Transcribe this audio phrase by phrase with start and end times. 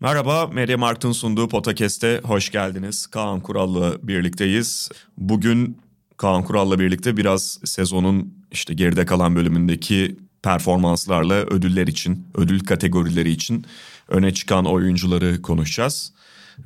[0.00, 3.06] Merhaba, Media Markt'ın sunduğu Potakest'e hoş geldiniz.
[3.06, 4.88] Kaan Kural'la birlikteyiz.
[5.16, 5.78] Bugün
[6.16, 13.64] Kaan Kural'la birlikte biraz sezonun işte geride kalan bölümündeki performanslarla ödüller için, ödül kategorileri için
[14.08, 16.12] öne çıkan oyuncuları konuşacağız.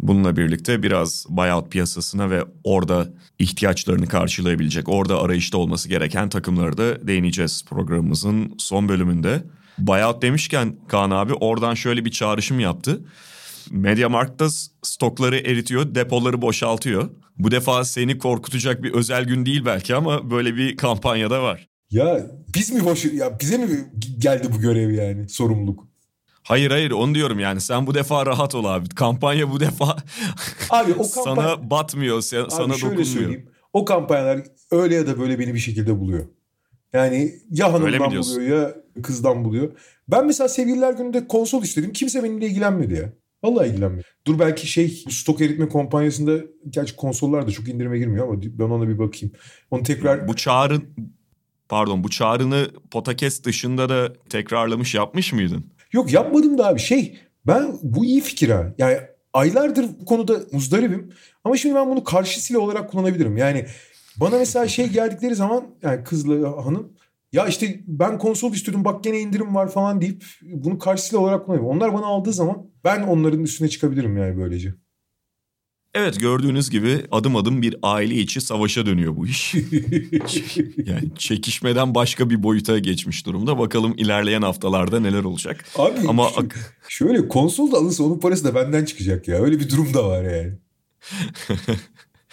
[0.02, 7.06] Bununla birlikte biraz buyout piyasasına ve orada ihtiyaçlarını karşılayabilecek, orada arayışta olması gereken takımları da
[7.06, 9.42] değineceğiz programımızın son bölümünde.
[9.78, 13.00] Buyout demişken Kaan abi oradan şöyle bir çağrışım yaptı.
[13.70, 14.48] Mediamarkt'ta
[14.82, 17.10] stokları eritiyor, depoları boşaltıyor.
[17.38, 21.68] Bu defa seni korkutacak bir özel gün değil belki ama böyle bir kampanyada var.
[21.90, 23.68] Ya biz mi boş ya bize mi
[24.18, 25.88] geldi bu görev yani sorumluluk?
[26.42, 28.88] Hayır hayır onu diyorum yani sen bu defa rahat ol abi.
[28.88, 29.96] Kampanya bu defa
[30.70, 31.48] Abi o kampanya...
[31.48, 33.04] sana batmıyor, sana abi şöyle dokunmuyor.
[33.04, 33.48] söyleyeyim.
[33.72, 36.26] O kampanyalar öyle ya da böyle beni bir şekilde buluyor.
[36.92, 39.72] Yani ya hanımdan buluyor ya kızdan buluyor.
[40.08, 41.92] Ben mesela sevgililer gününde konsol istedim.
[41.92, 43.12] Kimse benimle ilgilenmedi ya.
[43.44, 44.04] Vallahi ilgilenmedi.
[44.26, 48.88] Dur belki şey stok eritme kampanyasında gerçi konsollar da çok indirime girmiyor ama ben ona
[48.88, 49.34] bir bakayım.
[49.70, 50.84] Onu tekrar Bu çağrın
[51.68, 55.64] pardon bu çağrını Potakes dışında da tekrarlamış yapmış mıydın?
[55.92, 58.74] Yok yapmadım da abi şey ben bu iyi fikir ha.
[58.78, 58.98] Yani
[59.32, 61.12] aylardır bu konuda muzdaribim
[61.44, 63.36] ama şimdi ben bunu karşı silah olarak kullanabilirim.
[63.36, 63.66] Yani
[64.16, 66.92] bana mesela şey geldikleri zaman yani kızla hanım
[67.32, 71.46] ya işte ben konsol istiyordum bak gene indirim var falan deyip bunu karşı silah olarak
[71.46, 71.76] kullanıyorum.
[71.76, 74.74] Onlar bana aldığı zaman ben onların üstüne çıkabilirim yani böylece.
[75.94, 79.54] Evet gördüğünüz gibi adım adım bir aile içi savaşa dönüyor bu iş.
[80.86, 83.58] yani çekişmeden başka bir boyuta geçmiş durumda.
[83.58, 85.64] Bakalım ilerleyen haftalarda neler olacak.
[85.76, 86.48] Abi Ama şu-
[86.88, 89.42] şöyle konsol da alınsa onun parası da benden çıkacak ya.
[89.42, 90.52] Öyle bir durum da var yani.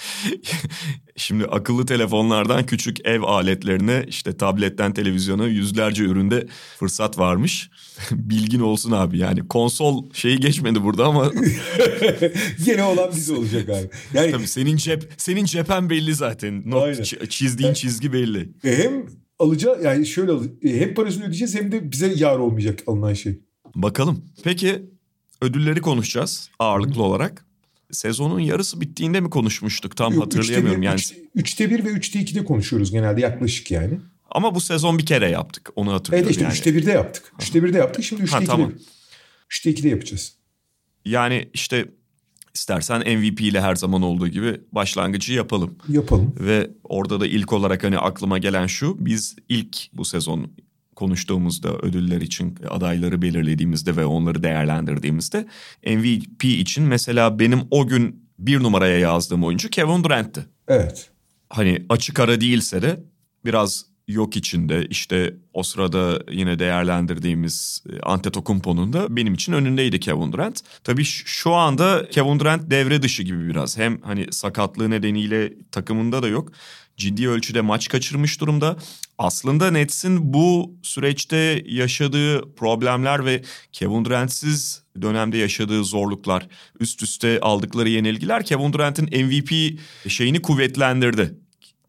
[1.16, 7.70] Şimdi akıllı telefonlardan küçük ev aletlerine işte tabletten televizyona yüzlerce üründe fırsat varmış.
[8.12, 11.32] Bilgin olsun abi yani konsol şeyi geçmedi burada ama
[12.66, 13.90] Gene olan bize olacak abi.
[14.14, 16.64] Yani tabii senin cep senin cephen belli zaten.
[16.66, 17.02] Not, Aynen.
[17.02, 18.50] çi- çizdiğin çizgi belli.
[18.62, 19.06] Hem
[19.40, 20.32] alacağı yani şöyle
[20.64, 23.40] e, hem parasını ödeyeceğiz hem de bize yar olmayacak alınan şey.
[23.76, 24.26] Bakalım.
[24.44, 24.84] Peki
[25.42, 27.49] ödülleri konuşacağız ağırlıklı olarak.
[27.92, 30.96] Sezonun yarısı bittiğinde mi konuşmuştuk tam Yok, hatırlayamıyorum üçte bir, yani.
[31.36, 34.00] üç- üçte bir ve üçte ikide konuşuyoruz genelde yaklaşık yani.
[34.32, 36.54] Ama bu sezon bir kere yaptık onu hatırlıyorum Evet işte yani.
[36.54, 37.34] üçte birde yaptık.
[37.42, 38.52] Üçte birde yaptık şimdi üçte Ha, ikide.
[38.52, 38.72] tamam.
[39.50, 40.34] Üçte ikide yapacağız.
[41.06, 41.86] Yani işte
[42.56, 45.76] istersen MVP ile her zaman olduğu gibi başlangıcı yapalım.
[45.90, 46.36] Yapalım.
[46.40, 49.06] Ve orada da ilk olarak hani aklıma gelen şu.
[49.06, 50.52] Biz ilk bu sezon
[51.00, 55.46] konuştuğumuzda ödüller için adayları belirlediğimizde ve onları değerlendirdiğimizde
[55.86, 60.46] MVP için mesela benim o gün bir numaraya yazdığım oyuncu Kevin Durant'ti.
[60.68, 61.09] Evet.
[61.50, 63.04] Hani açık ara değilse de
[63.46, 70.32] biraz yok içinde işte o sırada yine değerlendirdiğimiz e, Antetokounmpo'nun da benim için önündeydi Kevin
[70.32, 70.62] Durant.
[70.84, 73.78] Tabii şu anda Kevin Durant devre dışı gibi biraz.
[73.78, 76.52] Hem hani sakatlığı nedeniyle takımında da yok.
[77.00, 78.78] Ciddi ölçüde maç kaçırmış durumda.
[79.18, 86.48] Aslında Nets'in bu süreçte yaşadığı problemler ve Kevin Durant'siz dönemde yaşadığı zorluklar,
[86.80, 91.36] üst üste aldıkları yenilgiler Kevin Durant'in MVP şeyini kuvvetlendirdi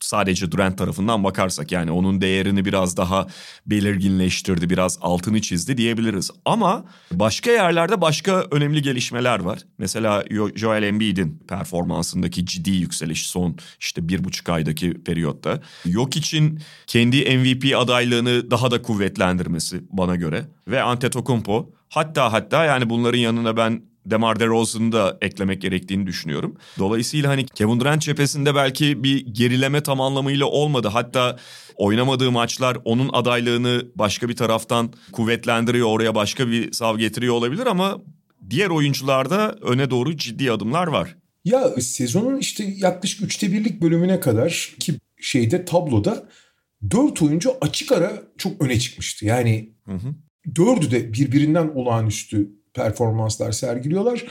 [0.01, 3.27] sadece Durant tarafından bakarsak yani onun değerini biraz daha
[3.67, 6.31] belirginleştirdi, biraz altını çizdi diyebiliriz.
[6.45, 9.59] Ama başka yerlerde başka önemli gelişmeler var.
[9.79, 10.25] Mesela
[10.55, 15.61] Joel Embiid'in performansındaki ciddi yükseliş son işte bir buçuk aydaki periyotta.
[15.85, 22.91] Yok için kendi MVP adaylığını daha da kuvvetlendirmesi bana göre ve Antetokounmpo hatta hatta yani
[22.91, 26.57] bunların yanına ben DeMar DeRozan'ı da eklemek gerektiğini düşünüyorum.
[26.79, 30.89] Dolayısıyla hani Kevin Durant cephesinde belki bir gerileme tam anlamıyla olmadı.
[30.89, 31.37] Hatta
[31.77, 37.99] oynamadığı maçlar onun adaylığını başka bir taraftan kuvvetlendiriyor, oraya başka bir sav getiriyor olabilir ama
[38.51, 41.17] diğer oyuncularda öne doğru ciddi adımlar var.
[41.45, 46.29] Ya sezonun işte yaklaşık üçte birlik bölümüne kadar ki şeyde tabloda
[46.91, 49.27] dört oyuncu açık ara çok öne çıkmıştı.
[49.27, 50.15] Yani Hı hı.
[50.57, 54.25] dördü de birbirinden olağanüstü performanslar sergiliyorlar.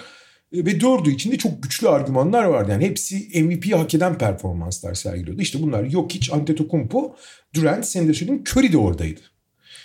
[0.54, 2.72] E, Ve dördü içinde çok güçlü argümanlar vardı.
[2.72, 5.42] Yani hepsi MVP'yi hak eden performanslar sergiliyordu.
[5.42, 7.16] İşte bunlar Jokic, Antetokounmpo,
[7.56, 9.22] Durant, senin de söylediğin Curry de oradaydı.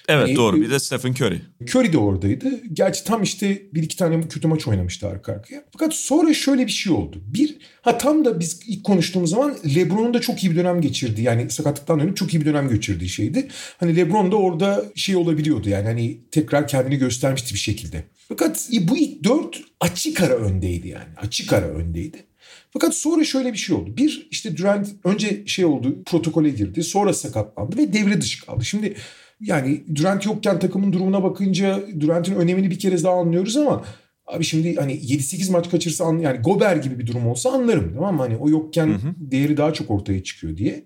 [0.09, 1.41] Evet Hani, doğru bir de Stephen Curry.
[1.62, 2.62] Curry de oradaydı.
[2.73, 5.65] Gerçi tam işte bir iki tane kötü maç oynamıştı arka arkaya.
[5.73, 7.23] Fakat sonra şöyle bir şey oldu.
[7.27, 11.23] Bir, ha tam da biz ilk konuştuğumuz zaman LeBron'un da çok iyi bir dönem geçirdi.
[11.23, 13.49] Yani sakatlıktan dönüp çok iyi bir dönem geçirdiği şeydi.
[13.81, 18.05] Hani LeBron da orada şey olabiliyordu yani hani tekrar kendini göstermişti bir şekilde.
[18.29, 21.09] Fakat bu ilk dört açık ara öndeydi yani.
[21.17, 22.25] Açık ara öndeydi.
[22.71, 23.97] Fakat sonra şöyle bir şey oldu.
[23.97, 28.65] Bir işte Durant önce şey oldu protokole girdi sonra sakatlandı ve devre dışı kaldı.
[28.65, 28.95] Şimdi
[29.44, 33.85] yani Durant yokken takımın durumuna bakınca Durant'in önemini bir kere daha anlıyoruz ama
[34.26, 38.17] abi şimdi hani 7-8 maç kaçırsa an, yani Gober gibi bir durum olsa anlarım tamam
[38.17, 38.23] mı?
[38.23, 39.14] Hani o yokken hı hı.
[39.17, 40.85] değeri daha çok ortaya çıkıyor diye.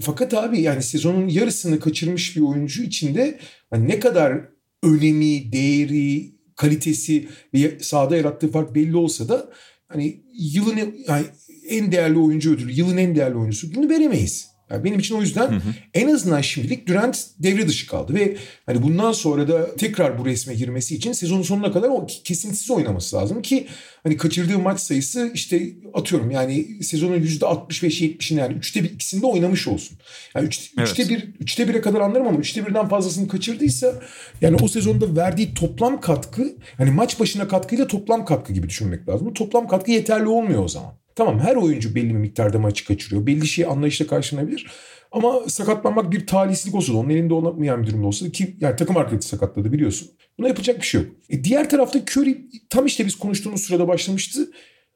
[0.00, 3.38] Fakat abi yani sezonun yarısını kaçırmış bir oyuncu içinde
[3.70, 4.48] hani ne kadar
[4.82, 9.50] önemi, değeri, kalitesi ve sahada yarattığı fark belli olsa da
[9.88, 10.76] hani yılın
[11.08, 11.24] yani
[11.68, 14.53] en değerli oyuncu ödülü, yılın en değerli oyuncusu bunu veremeyiz.
[14.70, 15.74] Yani benim için o yüzden hı hı.
[15.94, 20.54] en azından şimdilik Durant devre dışı kaldı ve hani bundan sonra da tekrar bu resme
[20.54, 23.66] girmesi için sezonun sonuna kadar o kesintisiz oynaması lazım ki
[24.02, 29.98] hani kaçırdığı maç sayısı işte atıyorum yani sezonun %65-70'ini yani üçte bir ikisinde oynamış olsun.
[30.34, 30.88] Yani üç, evet.
[30.88, 33.94] üçte bir üçte bire kadar anlarım ama üçte birden fazlasını kaçırdıysa
[34.40, 39.26] yani o sezonda verdiği toplam katkı hani maç başına katkıyla toplam katkı gibi düşünmek lazım.
[39.26, 41.03] Bu toplam katkı yeterli olmuyor o zaman.
[41.14, 43.26] Tamam her oyuncu belli bir miktarda maçı kaçırıyor.
[43.26, 44.66] Belli şey anlayışla karşılanabilir.
[45.12, 48.96] Ama sakatlanmak bir talihsizlik olsa da onun elinde olmayan bir durumda olsa ki yani takım
[48.96, 50.10] arkadaşı sakatladı biliyorsun.
[50.38, 51.10] Buna yapacak bir şey yok.
[51.30, 52.38] E diğer tarafta Curry
[52.70, 54.50] tam işte biz konuştuğumuz sırada başlamıştı.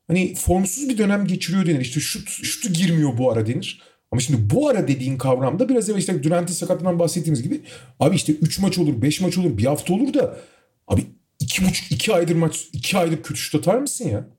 [0.07, 1.81] Hani formsuz bir dönem geçiriyor denir.
[1.81, 3.83] İşte şut, şutu girmiyor bu ara denir.
[4.11, 7.61] Ama şimdi bu ara dediğin kavramda biraz evvel işte Durant'in sakatlığından bahsettiğimiz gibi
[8.01, 10.37] abi işte 3 maç olur, 5 maç olur, bir hafta olur da
[10.89, 11.03] abi
[11.43, 14.38] 2,5 2 aydır maç 2 aydır kötü şut atar mısın ya?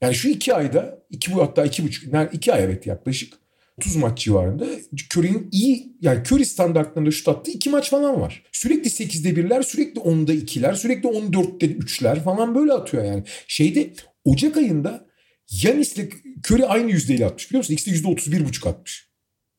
[0.00, 3.34] Yani şu iki ayda, iki hatta iki buçuk, yani iki ay evet yaklaşık
[3.78, 4.66] 30 maç civarında
[5.14, 8.42] Curry'nin iyi yani Curry standartlarında şut attığı iki maç falan var.
[8.52, 13.24] Sürekli 8'de birler, sürekli 10'da ikiler, sürekli 14'te üçler falan böyle atıyor yani.
[13.46, 13.92] Şeyde
[14.24, 15.06] Ocak ayında
[15.62, 15.98] Yanis'le
[16.46, 17.74] Curry aynı yüzdeyle atmış biliyor musun?
[17.74, 19.08] İkisi de %31,5 atmış.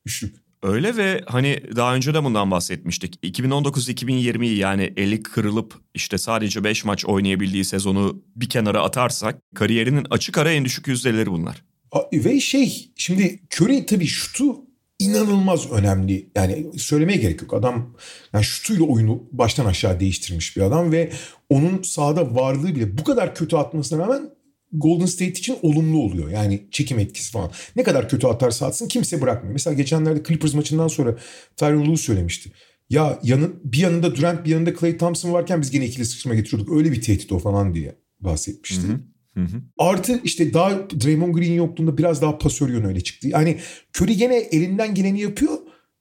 [0.04, 0.36] Üçlük.
[0.62, 3.18] Öyle ve hani daha önce de bundan bahsetmiştik.
[3.24, 10.38] 2019-2020 yani eli kırılıp işte sadece 5 maç oynayabildiği sezonu bir kenara atarsak kariyerinin açık
[10.38, 11.64] ara en düşük yüzdeleri bunlar.
[12.12, 14.56] Ve şey şimdi Curry tabii şutu
[14.98, 16.30] inanılmaz önemli.
[16.36, 17.54] Yani söylemeye gerek yok.
[17.54, 17.96] Adam
[18.32, 21.12] yani şutuyla oyunu baştan aşağı değiştirmiş bir adam ve
[21.48, 24.30] onun sahada varlığı bile bu kadar kötü atmasına rağmen
[24.72, 26.30] Golden State için olumlu oluyor.
[26.30, 27.50] Yani çekim etkisi falan.
[27.76, 29.52] Ne kadar kötü atarsa atsın kimse bırakmıyor.
[29.52, 31.16] Mesela geçenlerde Clippers maçından sonra
[31.56, 32.52] Tyron Lue söylemişti.
[32.90, 36.76] Ya yanın, bir yanında Durant bir yanında Clay Thompson varken biz gene ikili sıkışma getiriyorduk.
[36.76, 38.86] Öyle bir tehdit o falan diye bahsetmişti.
[38.86, 39.00] Hı hı.
[39.34, 39.62] Hı hı.
[39.78, 43.28] Artı işte daha Draymond Green yokluğunda biraz daha pasör yönü öyle çıktı.
[43.28, 43.58] Yani
[43.96, 45.58] Curry gene elinden geleni yapıyor.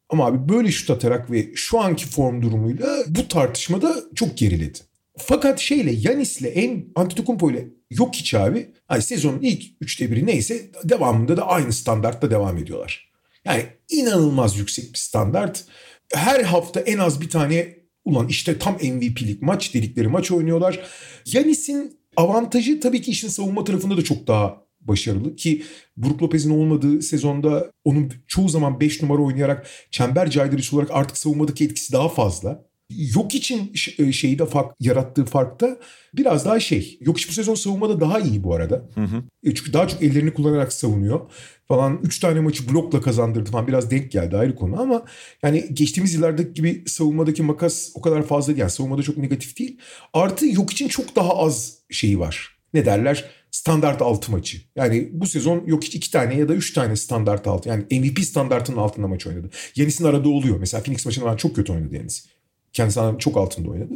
[0.10, 4.80] Ama abi böyle şut atarak ve şu anki form durumuyla bu tartışmada çok geriledi.
[5.20, 8.70] Fakat şeyle Yanis'le en Antetokounmpo ile yok hiç abi.
[8.88, 13.12] Hani sezonun ilk üçte biri neyse devamında da aynı standartta devam ediyorlar.
[13.46, 15.66] Yani inanılmaz yüksek bir standart.
[16.14, 17.76] Her hafta en az bir tane
[18.06, 20.80] ulan işte tam MVP'lik maç dedikleri maç oynuyorlar.
[21.26, 25.64] Yanis'in avantajı tabii ki işin savunma tarafında da çok daha başarılı ki
[25.98, 31.66] Brook Lopez'in olmadığı sezonda onun çoğu zaman 5 numara oynayarak çember caydırıcı olarak artık savunmadaki
[31.66, 32.69] etkisi daha fazla.
[32.90, 35.78] Yok için e, şeyi de fark, yarattığı farkta
[36.14, 36.98] biraz daha şey.
[37.02, 38.90] Yok bu sezon savunmada daha iyi bu arada.
[38.96, 39.24] Hı hı.
[39.44, 41.20] E, çünkü daha çok ellerini kullanarak savunuyor
[41.68, 42.00] falan.
[42.04, 43.68] Üç tane maçı blokla kazandırdı falan.
[43.68, 45.04] Biraz denk geldi ayrı konu ama
[45.44, 48.60] yani geçtiğimiz yıllardaki gibi savunmadaki makas o kadar fazla değil.
[48.60, 49.78] Yani savunmada çok negatif değil.
[50.14, 52.58] Artı yok için çok daha az şeyi var.
[52.74, 53.26] Ne derler?
[53.52, 54.58] standart altı maçı.
[54.76, 57.70] Yani bu sezon yok hiç iki tane ya da üç tane standart altı.
[57.70, 59.50] Yani MVP standartının altında maç oynadı.
[59.76, 60.60] Yanis'in arada oluyor.
[60.60, 62.26] Mesela Phoenix maçında çok kötü oynadı Yanis.
[62.74, 63.94] Kendisi çok altında oynadı.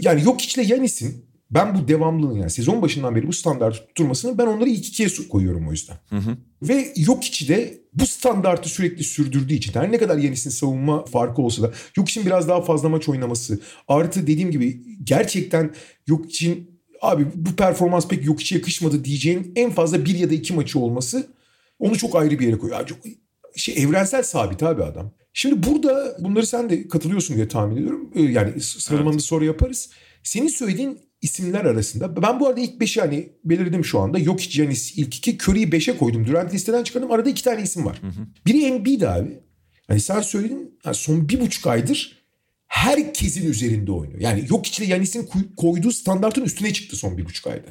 [0.00, 4.46] Yani yok içle Yanis'in ben bu devamlılığını yani sezon başından beri bu standartı tutturmasını ben
[4.46, 5.96] onları ilk ikiye koyuyorum o yüzden.
[6.08, 6.36] Hı hı.
[6.62, 11.42] Ve yok içi de bu standartı sürekli sürdürdüğü için her ne kadar Yanis'in savunma farkı
[11.42, 15.74] olsa da yok için biraz daha fazla maç oynaması artı dediğim gibi gerçekten
[16.06, 20.34] yok için abi bu performans pek yok içi yakışmadı diyeceğin en fazla bir ya da
[20.34, 21.26] iki maçı olması
[21.78, 22.86] onu çok ayrı bir yere koyuyor.
[22.86, 22.98] Çok,
[23.56, 25.10] şey evrensel sabit abi adam.
[25.38, 28.10] Şimdi burada bunları sen de katılıyorsun diye tahmin ediyorum.
[28.14, 29.22] Ee, yani sıralamanı evet.
[29.22, 29.90] sonra yaparız.
[30.22, 34.18] Senin söylediğin isimler arasında ben bu arada ilk beşi hani belirledim şu anda.
[34.18, 35.38] Yok hiç Giannis ilk iki.
[35.38, 36.26] Curry'i beşe koydum.
[36.26, 37.10] Durant listeden çıkardım.
[37.10, 37.98] Arada iki tane isim var.
[38.00, 38.26] Hı hı.
[38.46, 39.40] Biri Embiid abi.
[39.88, 42.24] Hani sen söyledin yani son bir buçuk aydır
[42.66, 44.20] herkesin üzerinde oynuyor.
[44.20, 47.68] Yani yok içinde Yanis'in koyduğu standartın üstüne çıktı son bir buçuk ayda.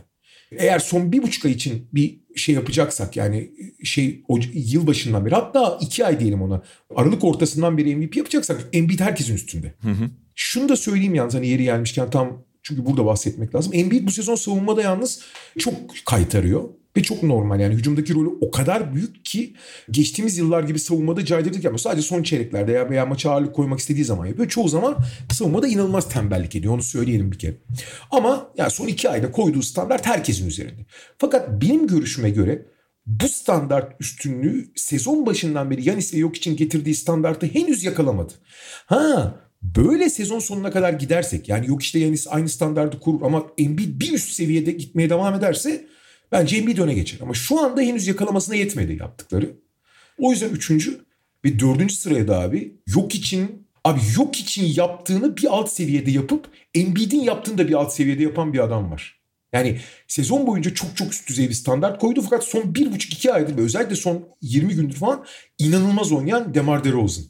[0.51, 3.51] Eğer son bir buçuk ay için bir şey yapacaksak yani
[3.83, 6.61] şey o yıl başından beri hatta iki ay diyelim ona
[6.95, 9.73] Aralık ortasından beri MVP yapacaksak Embiid herkesin üstünde.
[9.81, 10.09] Hı hı.
[10.35, 13.73] Şunu da söyleyeyim yalnız hani yeri gelmişken tam çünkü burada bahsetmek lazım.
[13.75, 15.21] Embiid bu sezon savunmada yalnız
[15.59, 15.73] çok
[16.05, 16.63] kaytarıyor.
[16.97, 19.53] Ve çok normal yani hücumdaki rolü o kadar büyük ki
[19.91, 21.79] geçtiğimiz yıllar gibi savunmada caydırıcılık yapmıyor.
[21.79, 24.49] Sadece son çeyreklerde ya veya maça ağırlık koymak istediği zaman yapıyor.
[24.49, 24.97] Çoğu zaman
[25.31, 27.55] savunmada inanılmaz tembellik ediyor onu söyleyelim bir kere.
[28.11, 30.85] Ama yani son iki ayda koyduğu standart herkesin üzerinde.
[31.17, 32.65] Fakat benim görüşüme göre
[33.05, 38.33] bu standart üstünlüğü sezon başından beri Yanis ve yok için getirdiği standartı henüz yakalamadı.
[38.85, 44.01] Ha böyle sezon sonuna kadar gidersek yani yok işte Yanis aynı standartı kurur ama Embiid
[44.01, 45.87] bir üst seviyede gitmeye devam ederse
[46.31, 47.19] Bence Embiid öne geçer.
[47.21, 49.51] Ama şu anda henüz yakalamasına yetmedi yaptıkları.
[50.17, 51.05] O yüzden üçüncü
[51.45, 56.47] ve dördüncü sıraya da abi yok için abi yok için yaptığını bir alt seviyede yapıp
[56.75, 59.17] Embiid'in yaptığını da bir alt seviyede yapan bir adam var.
[59.53, 63.33] Yani sezon boyunca çok çok üst düzey bir standart koydu fakat son bir buçuk iki
[63.33, 65.25] aydır ve özellikle son 20 gündür falan
[65.59, 67.25] inanılmaz oynayan Demar DeRozan.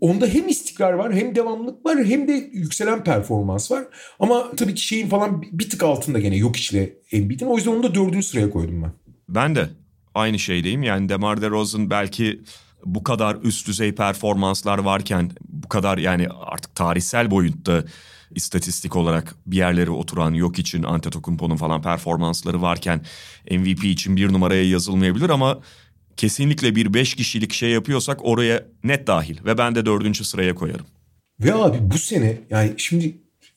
[0.00, 3.84] Onda hem istikrar var hem devamlılık var hem de yükselen performans var.
[4.18, 7.46] Ama tabii ki şeyin falan bir tık altında gene yok içle Embiid'in.
[7.46, 8.92] O yüzden onu da dördüncü sıraya koydum ben.
[9.28, 9.68] Ben de
[10.14, 10.82] aynı şeydeyim.
[10.82, 12.40] Yani Demar DeRozan belki
[12.84, 17.84] bu kadar üst düzey performanslar varken bu kadar yani artık tarihsel boyutta
[18.34, 23.00] istatistik olarak bir yerlere oturan yok için Antetokounmpo'nun falan performansları varken
[23.50, 25.60] MVP için bir numaraya yazılmayabilir ama
[26.18, 30.86] kesinlikle bir beş kişilik şey yapıyorsak oraya net dahil ve ben de dördüncü sıraya koyarım.
[31.40, 33.16] Ve abi bu sene yani şimdi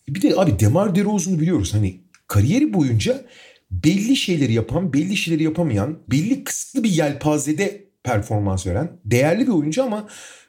[0.10, 3.26] bir de abi Demar DeRozan'ı biliyoruz hani kariyeri boyunca
[3.72, 9.84] belli şeyleri yapan, belli şeyleri yapamayan, belli kısıtlı bir yelpazede performans veren değerli bir oyuncu
[9.84, 10.08] ama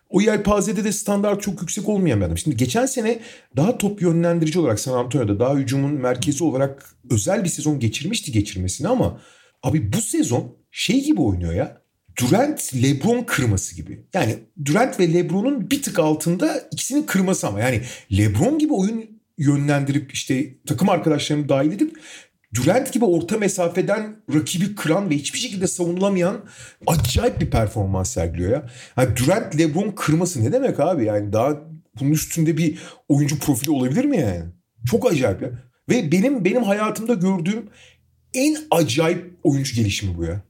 [0.08, 2.38] o yelpazede de standart çok yüksek olmayan bir adam.
[2.38, 3.18] Şimdi geçen sene
[3.56, 8.88] daha top yönlendirici olarak San Antonio'da daha hücumun merkezi olarak özel bir sezon geçirmişti geçirmesini
[8.88, 9.20] ama
[9.62, 11.81] abi bu sezon şey gibi oynuyor ya.
[12.20, 14.06] Durant LeBron kırması gibi.
[14.14, 20.12] Yani Durant ve LeBron'un bir tık altında ikisinin kırması ama yani LeBron gibi oyun yönlendirip
[20.12, 21.96] işte takım arkadaşlarını dahil edip
[22.54, 26.44] Durant gibi orta mesafeden rakibi kıran ve hiçbir şekilde savunulamayan
[26.86, 28.66] acayip bir performans sergiliyor ya.
[28.96, 31.04] Yani Durant LeBron kırması ne demek abi?
[31.04, 31.60] Yani daha
[32.00, 32.78] bunun üstünde bir
[33.08, 34.44] oyuncu profili olabilir mi yani?
[34.90, 35.50] Çok acayip ya.
[35.88, 37.68] Ve benim benim hayatımda gördüğüm
[38.34, 40.42] en acayip oyuncu gelişimi bu ya.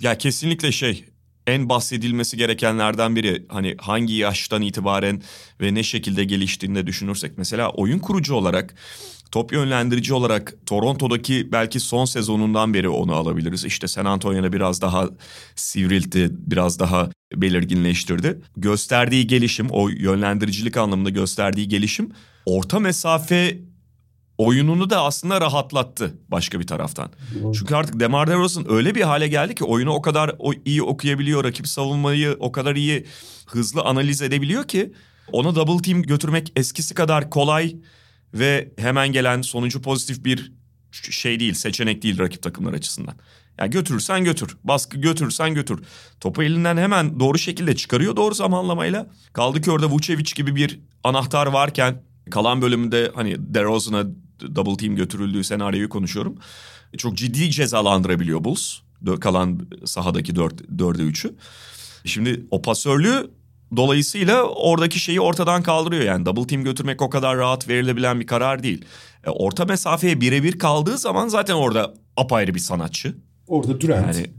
[0.00, 1.04] Ya kesinlikle şey
[1.46, 5.22] en bahsedilmesi gerekenlerden biri hani hangi yaştan itibaren
[5.60, 8.74] ve ne şekilde geliştiğini de düşünürsek mesela oyun kurucu olarak
[9.32, 13.64] top yönlendirici olarak Toronto'daki belki son sezonundan beri onu alabiliriz.
[13.64, 15.08] İşte San Antonio'da biraz daha
[15.56, 18.40] sivrildi, biraz daha belirginleştirdi.
[18.56, 22.12] Gösterdiği gelişim, o yönlendiricilik anlamında gösterdiği gelişim
[22.46, 23.58] orta mesafe
[24.38, 27.10] oyununu da aslında rahatlattı başka bir taraftan.
[27.54, 31.68] Çünkü artık Demar DeRozan öyle bir hale geldi ki oyunu o kadar iyi okuyabiliyor, rakip
[31.68, 33.06] savunmayı o kadar iyi
[33.46, 34.92] hızlı analiz edebiliyor ki
[35.32, 37.76] ona double team götürmek eskisi kadar kolay
[38.34, 40.52] ve hemen gelen sonucu pozitif bir
[40.92, 43.14] şey değil, seçenek değil rakip takımlar açısından.
[43.58, 45.80] Yani götürürsen götür, baskı götürürsen götür.
[46.20, 49.10] Topu elinden hemen doğru şekilde çıkarıyor doğru zamanlamayla.
[49.32, 54.06] Kaldı ki orada Vucevic gibi bir anahtar varken kalan bölümünde hani DeRozan'a
[54.40, 56.38] double team götürüldüğü senaryoyu konuşuyorum.
[56.98, 58.78] Çok ciddi cezalandırabiliyor Bulls.
[59.20, 61.34] Kalan sahadaki 4, 4'e 3'ü.
[62.04, 63.30] Şimdi o pasörlüğü
[63.76, 66.02] dolayısıyla oradaki şeyi ortadan kaldırıyor.
[66.02, 68.84] Yani double team götürmek o kadar rahat verilebilen bir karar değil.
[69.26, 73.16] E, orta mesafeye birebir kaldığı zaman zaten orada apayrı bir sanatçı.
[73.46, 74.16] Orada Durant.
[74.16, 74.30] Yani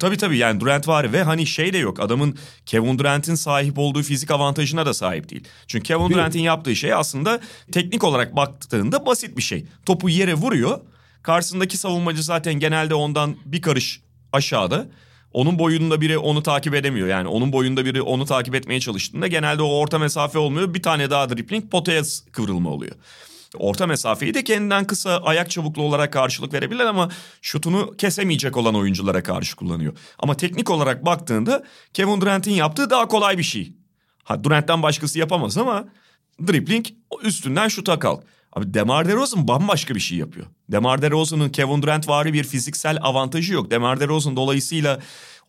[0.00, 4.02] Tabii tabii yani Durant var ve hani şey de yok adamın Kevin Durant'in sahip olduğu
[4.02, 5.44] fizik avantajına da sahip değil.
[5.66, 7.40] Çünkü Kevin Durant'in yaptığı şey aslında
[7.72, 9.66] teknik olarak baktığında basit bir şey.
[9.86, 10.80] Topu yere vuruyor.
[11.22, 14.00] Karşısındaki savunmacı zaten genelde ondan bir karış
[14.32, 14.86] aşağıda.
[15.32, 17.08] Onun boyunda biri onu takip edemiyor.
[17.08, 20.74] Yani onun boyunda biri onu takip etmeye çalıştığında genelde o orta mesafe olmuyor.
[20.74, 22.02] Bir tane daha dribbling potaya
[22.32, 22.92] kıvrılma oluyor.
[23.58, 27.08] Orta mesafeyi de kendinden kısa ayak çabuklu olarak karşılık verebilir ama
[27.42, 29.92] şutunu kesemeyecek olan oyunculara karşı kullanıyor.
[30.18, 31.64] Ama teknik olarak baktığında
[31.94, 33.72] Kevin Durant'in yaptığı daha kolay bir şey.
[34.24, 35.88] Ha Durant'ten başkası yapamaz ama
[36.46, 36.86] dribbling
[37.22, 38.20] üstünden şuta kal.
[38.52, 40.46] Abi Demar DeRozan bambaşka bir şey yapıyor.
[40.68, 43.70] Demar DeRozan'ın Kevin Durant vari bir fiziksel avantajı yok.
[43.70, 45.00] Demar DeRozan dolayısıyla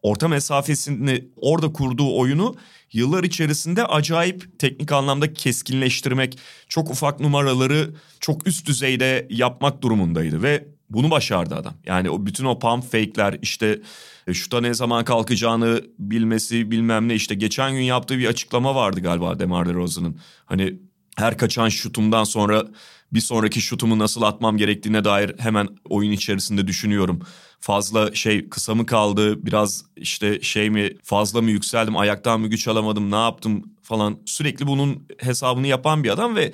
[0.01, 2.55] orta mesafesini orada kurduğu oyunu
[2.93, 6.39] yıllar içerisinde acayip teknik anlamda keskinleştirmek,
[6.69, 11.73] çok ufak numaraları çok üst düzeyde yapmak durumundaydı ve bunu başardı adam.
[11.85, 13.81] Yani o bütün o pump fake'ler işte
[14.27, 18.99] e, şuta ne zaman kalkacağını bilmesi bilmem ne işte geçen gün yaptığı bir açıklama vardı
[18.99, 20.19] galiba Demar DeRozan'ın.
[20.45, 20.79] Hani
[21.17, 22.67] her kaçan şutumdan sonra
[23.13, 27.19] bir sonraki şutumu nasıl atmam gerektiğine dair hemen oyun içerisinde düşünüyorum.
[27.59, 32.67] Fazla şey kısa mı kaldı biraz işte şey mi fazla mı yükseldim ayaktan mı güç
[32.67, 36.51] alamadım ne yaptım falan sürekli bunun hesabını yapan bir adam ve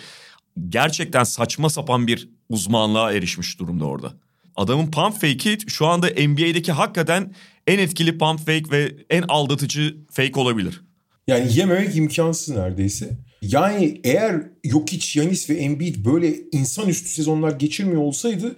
[0.69, 4.13] gerçekten saçma sapan bir uzmanlığa erişmiş durumda orada.
[4.55, 7.33] Adamın pump fake'i şu anda NBA'deki hakikaten
[7.67, 10.81] en etkili pump fake ve en aldatıcı fake olabilir.
[11.27, 13.17] Yani yememek imkansız neredeyse.
[13.41, 18.55] Yani eğer Jokic, Yanis ve Embiid böyle insanüstü sezonlar geçirmiyor olsaydı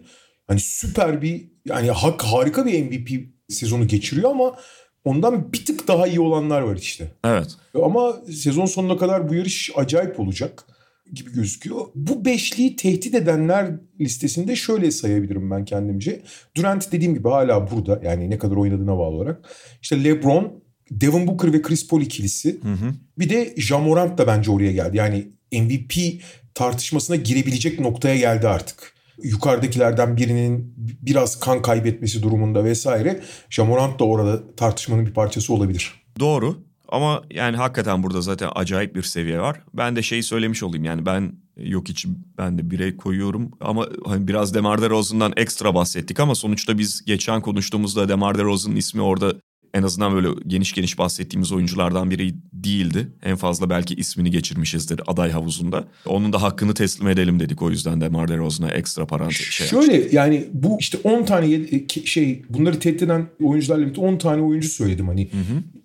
[0.48, 4.56] hani süper bir yani hak harika bir MVP sezonu geçiriyor ama
[5.04, 7.12] ondan bir tık daha iyi olanlar var işte.
[7.24, 7.56] Evet.
[7.84, 10.66] Ama sezon sonuna kadar bu yarış acayip olacak
[11.14, 11.86] gibi gözüküyor.
[11.96, 16.22] Bu beşliği tehdit edenler listesinde şöyle sayabilirim ben kendimce.
[16.56, 19.50] Durant dediğim gibi hala burada yani ne kadar oynadığına bağlı olarak.
[19.82, 22.60] İşte LeBron, Devin Booker ve Chris Paul ikilisi.
[22.64, 22.94] Hı hı.
[23.20, 24.98] Bir de Jamorant da bence oraya geldi.
[24.98, 26.22] Yani MVP
[26.54, 28.94] tartışmasına girebilecek noktaya geldi artık.
[29.24, 33.20] Yukarıdakilerden birinin biraz kan kaybetmesi durumunda vesaire.
[33.50, 35.94] Jamorant da orada tartışmanın bir parçası olabilir.
[36.20, 36.58] Doğru.
[36.92, 39.62] Ama yani hakikaten burada zaten acayip bir seviye var.
[39.74, 42.06] Ben de şeyi söylemiş olayım yani ben yok hiç
[42.38, 47.42] ben de bire koyuyorum ama hani biraz Demar DeRozan'dan ekstra bahsettik ama sonuçta biz geçen
[47.42, 49.34] konuştuğumuzda Demar DeRozan'ın ismi orada
[49.74, 53.08] en azından böyle geniş geniş bahsettiğimiz oyunculardan biri değildi.
[53.24, 55.88] En fazla belki ismini geçirmişizdir aday havuzunda.
[56.06, 60.14] Onun da hakkını teslim edelim dedik o yüzden de DeRozan'a ekstra parantez şey Şöyle açtık.
[60.14, 61.70] yani bu işte 10 tane
[62.06, 65.30] şey bunları tehdit eden oyuncularla birlikte 10 tane oyuncu söyledim hani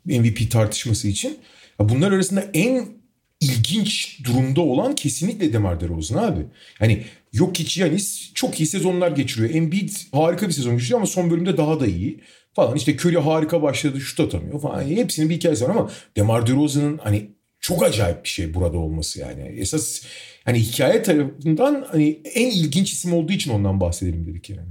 [0.04, 1.38] MVP tartışması için.
[1.80, 2.86] Bunlar arasında en
[3.40, 6.40] ilginç durumda olan kesinlikle Demar DeRozan abi.
[6.80, 9.54] Yani yok hiç Yanis çok iyi sezonlar geçiriyor.
[9.54, 12.20] Embiid harika bir sezon geçiriyor ama son bölümde daha da iyi
[12.54, 12.76] falan.
[12.76, 14.82] İşte Curry harika başladı şut atamıyor falan.
[14.84, 17.30] Hepsinin bir hikayesi var ama Demar DeRozan'ın hani
[17.60, 19.42] çok acayip bir şey burada olması yani.
[19.42, 20.02] Esas
[20.44, 24.68] hani hikaye tarafından hani en ilginç isim olduğu için ondan bahsedelim dedik yani.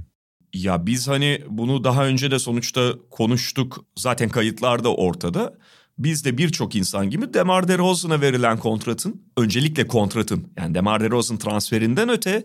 [0.54, 3.84] Ya biz hani bunu daha önce de sonuçta konuştuk.
[3.96, 5.54] Zaten kayıtlar da ortada.
[5.98, 12.08] Biz de birçok insan gibi Demar DeRozan'a verilen kontratın, öncelikle kontratın yani Demar DeRozan transferinden
[12.08, 12.44] öte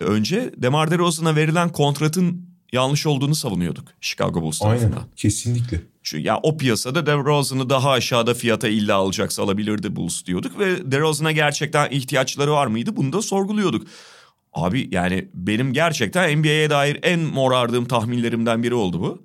[0.00, 4.92] önce Demar DeRozan'a verilen kontratın yanlış olduğunu savunuyorduk Chicago Bulls tarafından.
[4.92, 5.82] Aynen kesinlikle.
[6.02, 11.32] Çünkü ya o piyasada DeRozan'ı daha aşağıda fiyata illa alacaksa alabilirdi Bulls diyorduk ve DeRozan'a
[11.32, 13.86] gerçekten ihtiyaçları var mıydı bunu da sorguluyorduk.
[14.52, 19.22] Abi yani benim gerçekten NBA'ye dair en morardığım tahminlerimden biri oldu bu.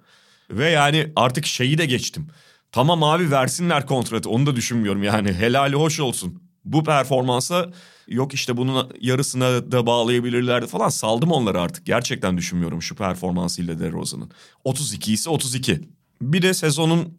[0.52, 2.28] Ve yani artık şeyi de geçtim.
[2.72, 6.51] Tamam abi versinler kontratı onu da düşünmüyorum yani helali hoş olsun.
[6.65, 7.71] Bu performansa
[8.08, 11.86] yok işte bunun yarısına da bağlayabilirlerdi falan saldım onları artık.
[11.86, 14.32] Gerçekten düşünmüyorum şu performansıyla DeRozan'ın.
[14.63, 15.82] 32 ise 32.
[16.21, 17.17] Bir de sezonun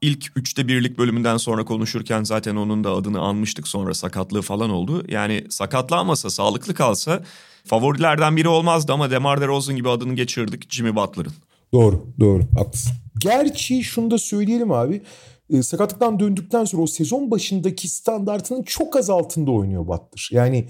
[0.00, 5.04] ilk üçte birlik bölümünden sonra konuşurken zaten onun da adını anmıştık sonra sakatlığı falan oldu.
[5.08, 7.22] Yani sakatlanmasa sağlıklı kalsa
[7.64, 11.32] favorilerden biri olmazdı ama Demar DeRozan gibi adını geçirdik Jimmy Butler'ın.
[11.72, 12.92] Doğru doğru haklısın.
[13.18, 15.02] Gerçi şunu da söyleyelim abi.
[15.50, 20.28] E, sakatlıktan döndükten sonra o sezon başındaki standartının çok az altında oynuyor Butler.
[20.32, 20.68] Yani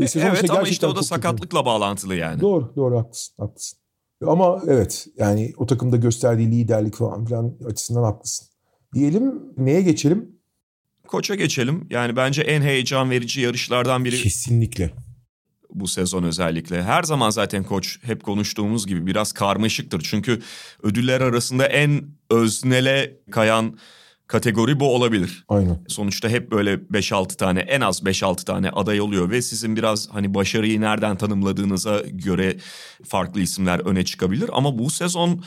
[0.00, 1.66] e, sezon evet ama işte o da sakatlıkla kötü.
[1.66, 2.40] bağlantılı yani.
[2.40, 3.78] Doğru doğru haklısın haklısın.
[4.26, 8.48] Ama evet yani o takımda gösterdiği liderlik falan filan açısından haklısın.
[8.94, 10.38] Diyelim neye geçelim?
[11.08, 11.86] Koça geçelim.
[11.90, 14.16] Yani bence en heyecan verici yarışlardan biri.
[14.16, 14.92] Kesinlikle
[15.74, 16.82] bu sezon özellikle.
[16.82, 20.00] Her zaman zaten koç hep konuştuğumuz gibi biraz karmaşıktır.
[20.04, 20.40] Çünkü
[20.82, 23.78] ödüller arasında en öznele kayan
[24.32, 25.44] kategori bu olabilir.
[25.48, 25.78] Aynen.
[25.88, 30.34] Sonuçta hep böyle 5-6 tane en az 5-6 tane aday oluyor ve sizin biraz hani
[30.34, 32.56] başarıyı nereden tanımladığınıza göre
[33.04, 34.50] farklı isimler öne çıkabilir.
[34.52, 35.44] Ama bu sezon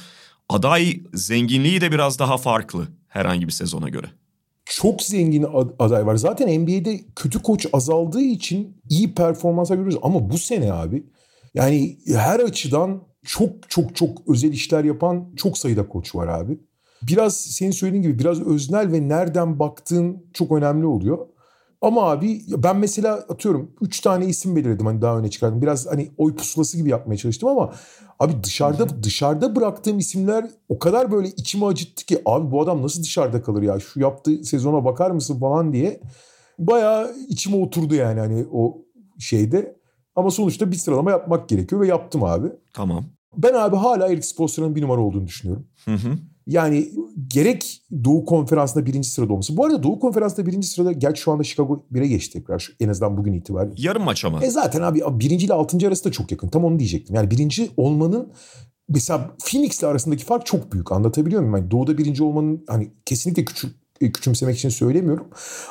[0.49, 4.07] aday zenginliği de biraz daha farklı herhangi bir sezona göre
[4.65, 5.45] çok zengin
[5.79, 6.15] aday var.
[6.15, 9.99] Zaten NBA'de kötü koç azaldığı için iyi performansa görüyoruz.
[10.01, 11.03] Ama bu sene abi
[11.53, 16.59] yani her açıdan çok çok çok özel işler yapan çok sayıda koç var abi.
[17.07, 21.27] Biraz senin söylediğin gibi biraz öznel ve nereden baktığın çok önemli oluyor.
[21.81, 25.61] Ama abi ben mesela atıyorum 3 tane isim belirledim hani daha öne çıkardım.
[25.61, 27.73] Biraz hani oy pusulası gibi yapmaya çalıştım ama
[28.19, 33.03] abi dışarıda dışarıda bıraktığım isimler o kadar böyle içimi acıttı ki abi bu adam nasıl
[33.03, 36.01] dışarıda kalır ya şu yaptığı sezona bakar mısın falan diye.
[36.59, 38.77] Bayağı içime oturdu yani hani o
[39.19, 39.75] şeyde.
[40.15, 42.47] Ama sonuçta bir sıralama yapmak gerekiyor ve yaptım abi.
[42.73, 43.05] Tamam.
[43.37, 45.67] Ben abi hala Eric Spoelstra'nın bir numara olduğunu düşünüyorum.
[45.85, 46.17] Hı hı.
[46.47, 46.91] Yani
[47.27, 49.57] gerek Doğu Konferansı'nda birinci sırada olması.
[49.57, 52.71] Bu arada Doğu Konferansı'nda birinci sırada gerçi şu anda Chicago 1'e geçti tekrar.
[52.79, 53.75] En azından bugün itibariyle.
[53.77, 54.43] Yarım maç ama.
[54.43, 56.47] E zaten abi birinci ile altıncı arası da çok yakın.
[56.47, 57.15] Tam onu diyecektim.
[57.15, 58.31] Yani birinci olmanın
[58.89, 60.91] mesela Phoenix'le arasındaki fark çok büyük.
[60.91, 61.55] Anlatabiliyor muyum?
[61.55, 65.27] Yani doğuda birinci olmanın hani kesinlikle küçük e, küçümsemek için söylemiyorum.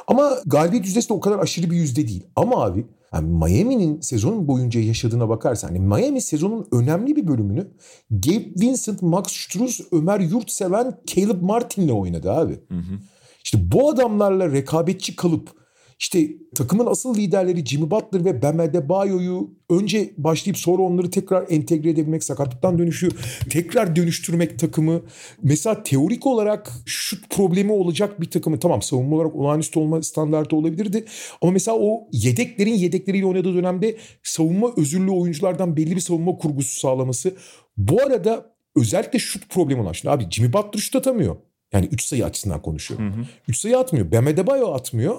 [0.06, 2.26] Ama galibiyet yüzdesi de o kadar aşırı bir yüzde değil.
[2.36, 7.70] Ama abi yani Miami'nin sezon boyunca yaşadığına bakarsan hani Miami sezonun önemli bir bölümünü
[8.10, 12.52] Gabe Vincent, Max Struz, Ömer Yurtseven, Caleb Martin'le oynadı abi.
[12.52, 12.98] Hı hı.
[13.44, 15.63] İşte bu adamlarla rekabetçi kalıp
[15.98, 21.90] işte takımın asıl liderleri Jimmy Butler ve Bam Adebayo'yu önce başlayıp sonra onları tekrar entegre
[21.90, 23.08] edebilmek, sakatlıktan dönüşü
[23.50, 25.02] tekrar dönüştürmek takımı.
[25.42, 31.04] Mesela teorik olarak şut problemi olacak bir takımı tamam savunma olarak olağanüstü olma standartı olabilirdi.
[31.42, 37.36] Ama mesela o yedeklerin yedekleriyle oynadığı dönemde savunma özürlü oyunculardan belli bir savunma kurgusu sağlaması.
[37.76, 39.92] Bu arada özellikle şut problemi olan.
[39.92, 41.36] Şimdi abi Jimmy Butler şut atamıyor.
[41.72, 43.26] Yani 3 sayı açısından konuşuyorum.
[43.48, 44.12] 3 sayı atmıyor.
[44.12, 45.16] Bam Adebayo atmıyor.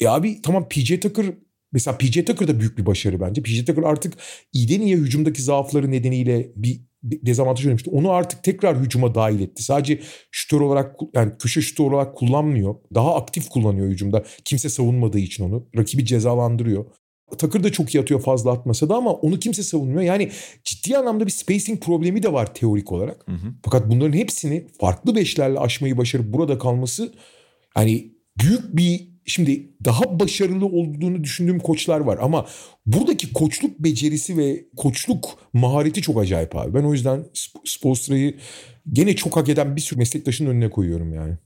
[0.00, 1.26] E abi tamam PJ Tucker
[1.72, 3.42] mesela PJ Tucker da büyük bir başarı bence.
[3.42, 4.14] PJ Tucker artık
[4.52, 7.90] iyiden iyiye hücumdaki zaafları nedeniyle bir dezavantaj oynamıştı.
[7.90, 9.62] Onu artık tekrar hücuma dahil etti.
[9.62, 12.74] Sadece şutör olarak yani köşe şutör olarak kullanmıyor.
[12.94, 14.24] Daha aktif kullanıyor hücumda.
[14.44, 15.68] Kimse savunmadığı için onu.
[15.76, 16.84] Rakibi cezalandırıyor.
[17.38, 20.02] Takır da çok iyi atıyor fazla atmasa da ama onu kimse savunmuyor.
[20.02, 20.30] Yani
[20.64, 23.28] ciddi anlamda bir spacing problemi de var teorik olarak.
[23.28, 23.54] Hı hı.
[23.64, 27.14] Fakat bunların hepsini farklı beşlerle aşmayı başarıp burada kalması
[27.74, 32.46] hani büyük bir şimdi daha başarılı olduğunu düşündüğüm koçlar var ama
[32.86, 36.74] buradaki koçluk becerisi ve koçluk mahareti çok acayip abi.
[36.74, 37.24] Ben o yüzden
[37.64, 38.38] Spolstra'yı
[38.92, 41.38] gene çok hak eden bir sürü meslektaşın önüne koyuyorum yani.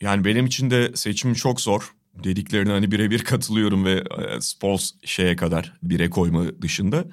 [0.00, 1.94] Yani benim için de seçim çok zor.
[2.24, 7.04] Dediklerine hani birebir katılıyorum ve e, Spols şeye kadar bire koyma dışında.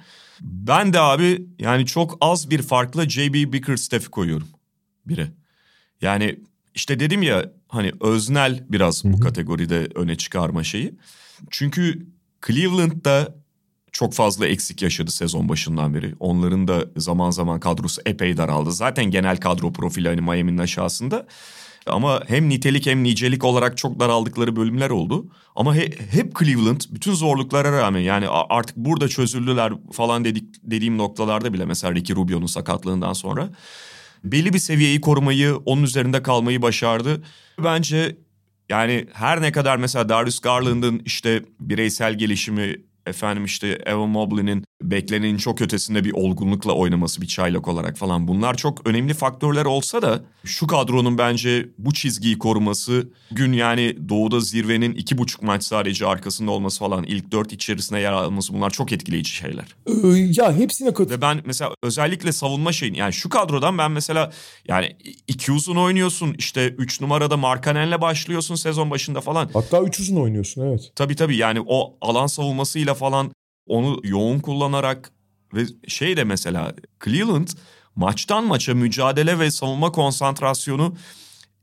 [0.41, 4.47] Ben de abi yani çok az bir farkla JB Bickerstaff'i koyuyorum
[5.05, 5.27] bire.
[6.01, 6.39] Yani
[6.75, 10.93] işte dedim ya hani öznel biraz bu kategoride öne çıkarma şeyi.
[11.49, 12.07] Çünkü
[12.47, 13.35] Cleveland'da
[13.91, 16.15] çok fazla eksik yaşadı sezon başından beri.
[16.19, 18.71] Onların da zaman zaman kadrosu epey daraldı.
[18.71, 21.27] Zaten genel kadro profili hani Miami'nin aşağısında.
[21.87, 25.27] Ama hem nitelik hem nicelik olarak çok daraldıkları bölümler oldu.
[25.55, 31.53] Ama he, hep Cleveland bütün zorluklara rağmen yani artık burada çözüldüler falan dedik dediğim noktalarda
[31.53, 33.49] bile mesela Ricky Rubio'nun sakatlığından sonra
[34.31, 37.23] belli bir seviyeyi korumayı, onun üzerinde kalmayı başardı.
[37.63, 38.15] Bence
[38.69, 45.37] yani her ne kadar mesela Darius Garland'ın işte bireysel gelişimi efendim işte Evan Mobley'nin beklenenin
[45.37, 50.21] çok ötesinde bir olgunlukla oynaması bir çaylak olarak falan bunlar çok önemli faktörler olsa da
[50.43, 56.51] şu kadronun bence bu çizgiyi koruması gün yani doğuda zirvenin iki buçuk maç sadece arkasında
[56.51, 59.65] olması falan ilk dört içerisinde yer alması bunlar çok etkileyici şeyler.
[59.87, 60.07] Ee,
[60.41, 61.09] ya hepsine kat.
[61.09, 64.31] Ve ben mesela özellikle savunma şeyin yani şu kadrodan ben mesela
[64.67, 64.95] yani
[65.27, 69.49] iki uzun oynuyorsun işte üç numarada Markanen'le başlıyorsun sezon başında falan.
[69.53, 70.91] Hatta üç uzun oynuyorsun evet.
[70.95, 73.31] Tabii tabii yani o alan savunmasıyla falan
[73.67, 75.11] onu yoğun kullanarak
[75.53, 76.73] ve şey de mesela
[77.05, 77.47] Cleveland
[77.95, 80.95] maçtan maça mücadele ve savunma konsantrasyonu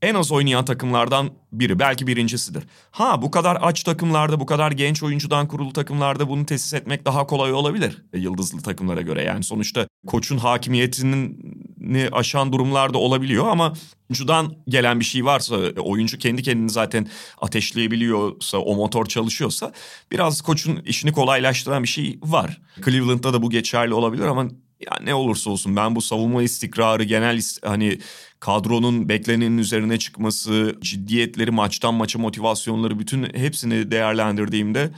[0.02, 1.78] en az oynayan takımlardan biri.
[1.78, 2.64] Belki birincisidir.
[2.90, 7.26] Ha bu kadar aç takımlarda, bu kadar genç oyuncudan kurulu takımlarda bunu tesis etmek daha
[7.26, 8.02] kolay olabilir.
[8.12, 9.22] E, yıldızlı takımlara göre.
[9.22, 13.72] Yani sonuçta koçun hakimiyetini aşan durumlarda olabiliyor ama
[14.12, 17.06] oyuncudan gelen bir şey varsa, e, oyuncu kendi kendini zaten
[17.40, 19.72] ateşleyebiliyorsa, o motor çalışıyorsa
[20.10, 22.60] biraz koçun işini kolaylaştıran bir şey var.
[22.84, 24.42] Cleveland'da da bu geçerli olabilir ama
[24.80, 27.98] ya ne olursa olsun ben bu savunma istikrarı genel hani
[28.40, 34.90] kadronun beklenenin üzerine çıkması, ciddiyetleri, maçtan maça motivasyonları bütün hepsini değerlendirdiğimde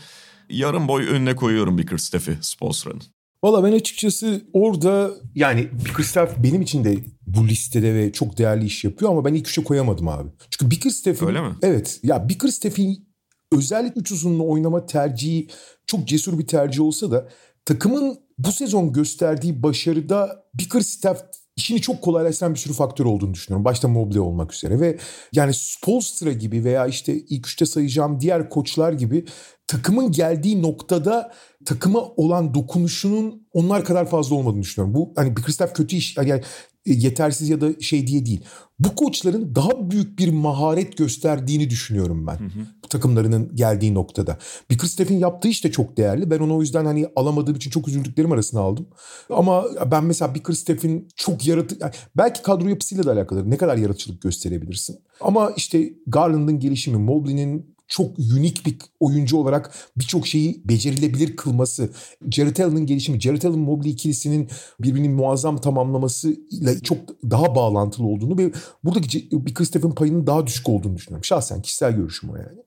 [0.51, 3.03] yarım boy önüne koyuyorum Bickerstaff'i Spolstra'nın.
[3.45, 8.85] Valla ben açıkçası orada yani Bickerstaff benim için de bu listede ve çok değerli iş
[8.85, 10.29] yapıyor ama ben ilk üçe koyamadım abi.
[10.51, 11.27] Çünkü Bickerstaff'in...
[11.27, 11.55] Öyle mi?
[11.63, 12.01] Evet.
[12.03, 13.09] Ya Bickerstaff'in
[13.53, 15.49] özellikle üç uzunlu oynama tercihi
[15.87, 17.29] çok cesur bir tercih olsa da
[17.65, 21.23] takımın bu sezon gösterdiği başarıda Bickerstaff
[21.57, 23.65] işini çok kolaylaştıran bir sürü faktör olduğunu düşünüyorum.
[23.65, 24.99] Başta Mobley olmak üzere ve
[25.33, 29.25] yani Spolstra gibi veya işte ilk üçte sayacağım diğer koçlar gibi
[29.67, 31.33] takımın geldiği noktada
[31.65, 34.95] takıma olan dokunuşunun onlar kadar fazla olmadığını düşünüyorum.
[34.95, 36.43] Bu hani Bickerstaff kötü iş yani
[36.87, 38.45] yetersiz ya da şey diye değil.
[38.79, 42.37] Bu koçların daha büyük bir maharet gösterdiğini düşünüyorum ben.
[42.37, 42.89] Hı hı.
[42.91, 44.39] Takımlarının geldiği noktada.
[44.71, 46.31] Bickerstaff'in yaptığı iş de çok değerli.
[46.31, 48.89] Ben onu o yüzden hani alamadığım için çok üzüldüklerim arasına aldım.
[49.31, 53.51] Ama ben mesela Bickerstaff'in çok yaratı yani belki kadro yapısıyla da alakalı.
[53.51, 54.99] Ne kadar yaratıcılık gösterebilirsin.
[55.21, 61.91] Ama işte Garland'ın gelişimi, Mobley'nin çok unik bir oyuncu olarak birçok şeyi becerilebilir kılması.
[62.31, 64.49] Jared Allen'ın gelişimi, Jared Allen Mobley ikilisinin
[64.81, 66.99] birbirini muazzam tamamlamasıyla çok
[67.31, 68.53] daha bağlantılı olduğunu ve
[68.85, 71.25] buradaki bir Christopher'ın payının daha düşük olduğunu düşünüyorum.
[71.25, 72.59] Şahsen kişisel görüşüm o yani.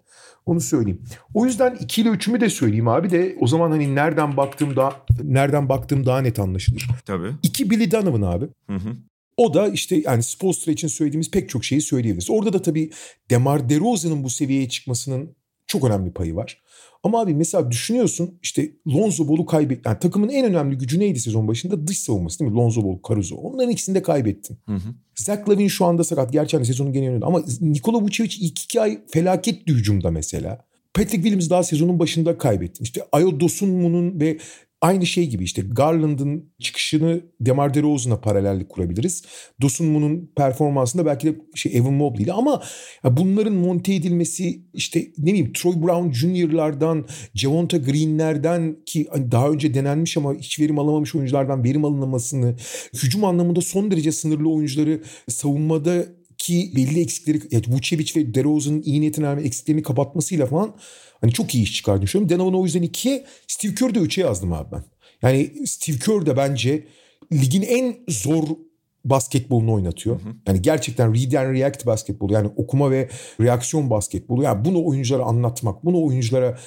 [0.45, 1.01] Onu söyleyeyim.
[1.33, 4.91] O yüzden 2 ile 3'ümü de söyleyeyim abi de o zaman hani nereden baktığım daha
[5.23, 6.87] nereden baktığım daha net anlaşılır.
[7.05, 7.31] Tabii.
[7.43, 8.45] 2 Billy Donovan abi.
[8.67, 8.95] Hı hı.
[9.37, 12.29] O da işte yani Spolstra için söylediğimiz pek çok şeyi söyleyebiliriz.
[12.29, 12.91] Orada da tabii
[13.29, 15.35] Demar DeRozan'ın bu seviyeye çıkmasının
[15.67, 16.61] çok önemli payı var.
[17.03, 19.85] Ama abi mesela düşünüyorsun işte Lonzo Ball'u kaybet.
[19.85, 21.87] Yani takımın en önemli gücü neydi sezon başında?
[21.87, 22.57] Dış savunması değil mi?
[22.57, 23.35] Lonzo Ball, Caruso.
[23.35, 24.57] Onların ikisini de kaybettin.
[24.65, 24.95] Hı hı.
[25.15, 26.33] Zach Lavin şu anda sakat.
[26.33, 27.25] Gerçi hani sezonun genelinde.
[27.25, 30.65] Ama Nikola Vucevic ilk iki ay felaketti hücumda mesela.
[30.93, 32.83] Patrick Williams daha sezonun başında kaybettin.
[32.83, 34.37] İşte Ayo Dosunmu'nun ve
[34.81, 39.23] Aynı şey gibi işte Garland'ın çıkışını Demar DeRozan'a paralellik kurabiliriz.
[39.61, 42.63] Dosunmu'nun performansında belki de şey Evan Mobley ile ama
[43.03, 49.73] bunların monte edilmesi işte ne bileyim Troy Brown Jr.'lardan, Javonta Green'lerden ki hani daha önce
[49.73, 52.55] denenmiş ama hiç verim alamamış oyunculardan verim alınmasını,
[52.93, 56.05] hücum anlamında son derece sınırlı oyuncuları savunmada
[56.47, 60.75] ki belli eksikleri yani Vucevic ve DeRozan'ın iyi niyetine rağmen eksiklerini kapatmasıyla falan
[61.21, 62.29] Hani çok iyi iş çıkardığını düşünüyorum.
[62.29, 64.83] Denovan'ı o yüzden ikiye, Steve Kerr de üçe yazdım abi ben.
[65.21, 66.87] Yani Steve Kerr de bence
[67.33, 68.43] ligin en zor
[69.05, 70.21] basketbolunu oynatıyor.
[70.21, 70.33] Hı hı.
[70.47, 73.09] Yani gerçekten read and react basketbolu yani okuma ve
[73.41, 74.43] reaksiyon basketbolu.
[74.43, 76.57] Yani bunu oyunculara anlatmak, bunu oyunculara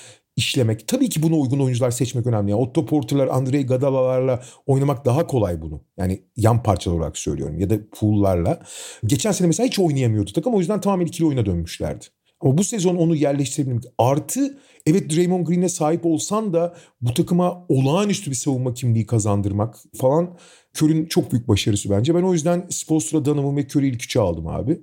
[0.40, 0.88] işlemek.
[0.88, 2.50] Tabii ki buna uygun oyuncular seçmek önemli.
[2.50, 5.80] Yani Otto Porter'lar, Andrei Gadala'larla oynamak daha kolay bunu.
[5.96, 8.62] Yani yan parçalar olarak söylüyorum ya da pool'larla.
[9.06, 10.54] Geçen sene mesela hiç oynayamıyordu takım.
[10.54, 12.04] O yüzden tamamen ikili oyuna dönmüşlerdi.
[12.40, 13.84] Ama bu sezon onu yerleştirebilmek.
[13.98, 20.36] Artı evet Draymond Green'e sahip olsan da bu takıma olağanüstü bir savunma kimliği kazandırmak falan
[20.76, 22.14] Curry'nin çok büyük başarısı bence.
[22.14, 24.80] Ben o yüzden Spolstra, Donovan ve Curry'i ilk üçe aldım abi.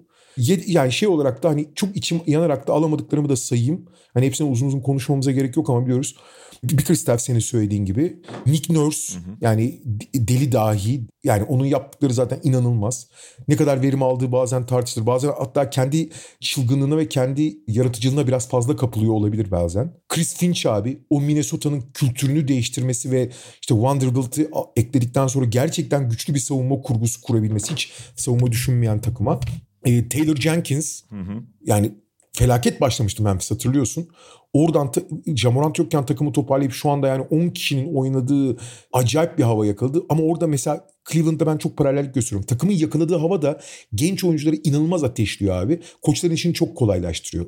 [0.67, 3.85] Yani şey olarak da hani çok içim yanarak da alamadıklarımı da sayayım.
[4.13, 6.15] Hani hepsine uzun uzun konuşmamıza gerek yok ama biliyoruz.
[6.63, 8.21] Bickerstaff senin söylediğin gibi.
[8.45, 9.37] Nick Nurse hı hı.
[9.41, 9.81] yani
[10.15, 13.07] deli dahi yani onun yaptıkları zaten inanılmaz.
[13.47, 15.05] Ne kadar verim aldığı bazen tartışılır.
[15.05, 16.09] Bazen hatta kendi
[16.41, 19.93] çılgınlığına ve kendi yaratıcılığına biraz fazla kapılıyor olabilir bazen.
[20.09, 23.29] Chris Finch abi o Minnesota'nın kültürünü değiştirmesi ve
[23.61, 29.39] işte Vanderbilt'i ekledikten sonra gerçekten güçlü bir savunma kurgusu kurabilmesi hiç savunma düşünmeyen takıma.
[29.87, 31.43] E, Taylor Jenkins hı hı.
[31.65, 31.91] yani
[32.33, 34.07] felaket başlamıştı Memphis hatırlıyorsun.
[34.53, 35.01] Oradan ta,
[35.35, 38.57] Jamorant yokken takımı toparlayıp şu anda yani 10 kişinin oynadığı
[38.93, 40.03] acayip bir hava yakaladı.
[40.09, 42.45] Ama orada mesela Cleveland'da ben çok paralellik gösteriyorum.
[42.47, 43.59] Takımın yakaladığı hava da
[43.95, 45.79] genç oyuncuları inanılmaz ateşliyor abi.
[46.01, 47.45] Koçların işini çok kolaylaştırıyor.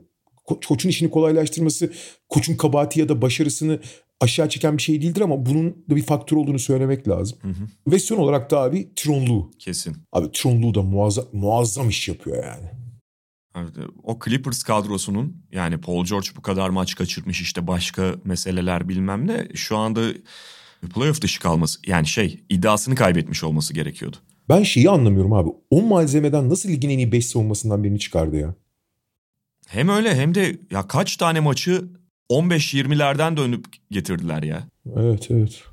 [0.47, 1.91] Ko- koçun işini kolaylaştırması
[2.29, 3.79] koçun kabahati ya da başarısını
[4.19, 7.37] aşağı çeken bir şey değildir ama bunun da bir faktör olduğunu söylemek lazım.
[7.41, 7.91] Hı hı.
[7.91, 9.51] Ve son olarak da abi Tronlu.
[9.59, 9.97] Kesin.
[10.11, 12.69] Abi Tronlu da muazzam, muazzam iş yapıyor yani.
[14.03, 19.47] O Clippers kadrosunun yani Paul George bu kadar maç kaçırmış işte başka meseleler bilmem ne
[19.55, 20.01] şu anda
[20.93, 24.17] playoff dışı kalması yani şey iddiasını kaybetmiş olması gerekiyordu.
[24.49, 25.49] Ben şeyi anlamıyorum abi.
[25.69, 28.55] O malzemeden nasıl ligin en iyi 5 savunmasından birini çıkardı ya?
[29.67, 31.89] Hem öyle hem de ya kaç tane maçı
[32.29, 34.63] 15-20'lerden dönüp getirdiler ya.
[34.97, 35.63] Evet evet.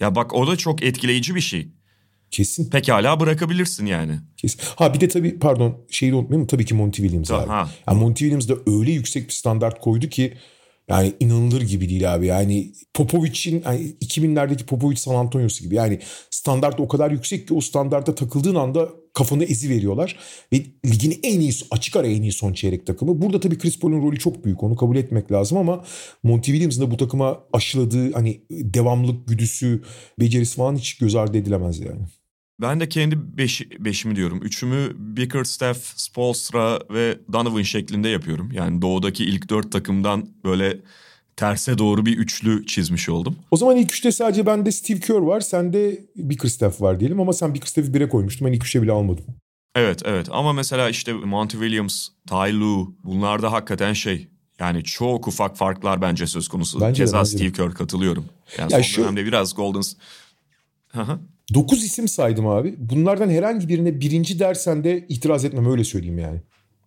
[0.00, 1.68] Ya bak o da çok etkileyici bir şey.
[2.30, 2.70] Kesin.
[2.70, 4.18] Pekala bırakabilirsin yani.
[4.36, 4.60] Kesin.
[4.76, 7.48] Ha bir de tabii pardon şeyi unutmayayım tabii ki Monty Williams abi.
[7.48, 7.68] Ha.
[7.88, 10.34] Yani Monty Williams da öyle yüksek bir standart koydu ki
[10.90, 12.26] yani inanılır gibi değil abi.
[12.26, 15.74] Yani Popovic'in yani 2000'lerdeki Popovic San Antonio'su gibi.
[15.74, 15.98] Yani
[16.30, 20.16] standart o kadar yüksek ki o standarta takıldığın anda kafanı ezi veriyorlar.
[20.52, 23.22] Ve ligin en iyi açık ara en iyi son çeyrek takımı.
[23.22, 24.62] Burada tabii Chris Paul'un rolü çok büyük.
[24.62, 25.84] Onu kabul etmek lazım ama
[26.22, 29.82] Monty Williams'ın da bu takıma aşıladığı hani devamlık güdüsü,
[30.20, 32.00] becerisi falan hiç göz ardı edilemez yani.
[32.60, 34.40] Ben de kendi beş, beşimi diyorum.
[34.42, 38.52] Üçümü Bickerstaff, Spolstra ve Donovan şeklinde yapıyorum.
[38.52, 40.78] Yani doğudaki ilk dört takımdan böyle
[41.36, 43.36] terse doğru bir üçlü çizmiş oldum.
[43.50, 45.40] O zaman ilk üçte sadece bende Steve Kerr var.
[45.40, 48.48] Sende Bickerstaff var diyelim ama sen Bickerstaff'ı bire koymuştun.
[48.48, 49.24] Ben ilk üçe bile almadım.
[49.74, 55.28] Evet evet ama mesela işte Monty Williams, Ty Lue bunlar da hakikaten şey yani çok
[55.28, 56.80] ufak farklar bence söz konusu.
[56.80, 58.24] Bence Keza de, bence Steve Kerr katılıyorum.
[58.58, 59.02] Yani ya son şu...
[59.02, 59.82] dönemde biraz Golden...
[61.54, 62.74] 9 isim saydım abi.
[62.78, 66.40] Bunlardan herhangi birine birinci dersen de itiraz etmem öyle söyleyeyim yani.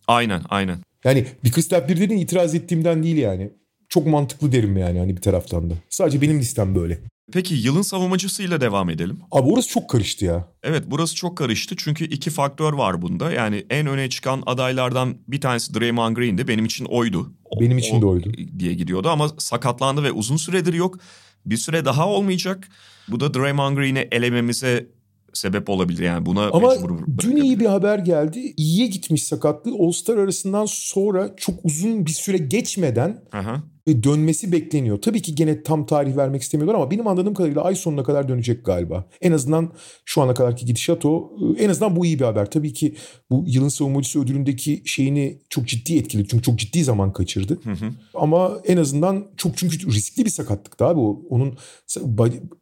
[0.07, 0.77] Aynen aynen.
[1.03, 3.49] Yani bir Kristaps bir dedin itiraz ettiğimden değil yani.
[3.89, 5.73] Çok mantıklı derim yani hani bir taraftan da.
[5.89, 6.99] Sadece benim listem böyle.
[7.31, 9.19] Peki yılın savunmacısıyla devam edelim.
[9.31, 10.47] Abi orası çok karıştı ya.
[10.63, 13.31] Evet burası çok karıştı çünkü iki faktör var bunda.
[13.31, 16.47] Yani en öne çıkan adaylardan bir tanesi Draymond Green'di.
[16.47, 17.33] Benim için oydu.
[17.59, 18.31] Benim için o, de oydu.
[18.59, 20.99] Diye gidiyordu ama sakatlandı ve uzun süredir yok.
[21.45, 22.69] Bir süre daha olmayacak.
[23.07, 24.87] Bu da Draymond Green'i elememize
[25.33, 26.75] sebep olabilir yani buna Ama
[27.19, 28.53] dün iyi bir haber geldi.
[28.57, 29.71] İyiye gitmiş sakatlığı.
[29.79, 35.01] All-Star arasından sonra çok uzun bir süre geçmeden Aha dönmesi bekleniyor.
[35.01, 38.65] Tabii ki gene tam tarih vermek istemiyorlar ama benim anladığım kadarıyla ay sonuna kadar dönecek
[38.65, 39.05] galiba.
[39.21, 39.71] En azından
[40.05, 41.31] şu ana kadarki gidişat o.
[41.59, 42.51] En azından bu iyi bir haber.
[42.51, 42.95] Tabii ki
[43.29, 46.27] bu yılın savunmacısı ödülündeki şeyini çok ciddi etkiledi.
[46.27, 47.59] Çünkü çok ciddi zaman kaçırdı.
[47.63, 47.91] Hı hı.
[48.13, 50.99] Ama en azından çok çünkü riskli bir sakatlıktı abi.
[51.29, 51.57] Onun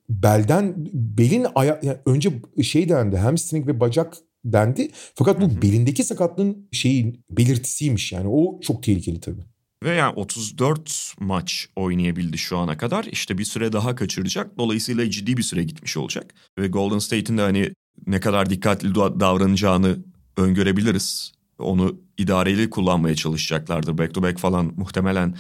[0.09, 2.31] belden belin aya, yani önce
[2.63, 4.91] şey dendi hamstring ve bacak dendi.
[5.15, 9.41] Fakat bu belindeki sakatlığın şeyin belirtisiymiş yani o çok tehlikeli tabii.
[9.83, 13.03] Ve yani 34 maç oynayabildi şu ana kadar.
[13.03, 14.57] İşte bir süre daha kaçıracak.
[14.57, 16.33] Dolayısıyla ciddi bir süre gitmiş olacak.
[16.59, 17.73] Ve Golden State'in de hani
[18.07, 19.97] ne kadar dikkatli davranacağını
[20.37, 21.31] öngörebiliriz.
[21.59, 23.97] Onu idareli kullanmaya çalışacaklardır.
[23.97, 25.35] Back to back falan muhtemelen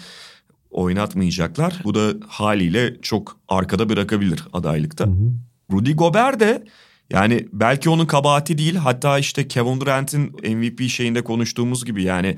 [0.71, 1.81] oynatmayacaklar.
[1.83, 5.05] Bu da haliyle çok arkada bırakabilir adaylıkta.
[5.05, 5.31] Hı hı.
[5.71, 6.63] Rudy Gobert de
[7.09, 10.23] yani belki onun kabahati değil hatta işte Kevin Durant'in
[10.55, 12.37] MVP şeyinde konuştuğumuz gibi yani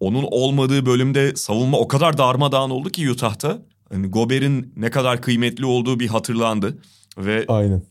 [0.00, 3.62] onun olmadığı bölümde savunma o kadar darmadağın oldu ki Utah'ta.
[3.92, 6.78] Hani Gobert'in ne kadar kıymetli olduğu bir hatırlandı
[7.18, 7.82] ve Aynen.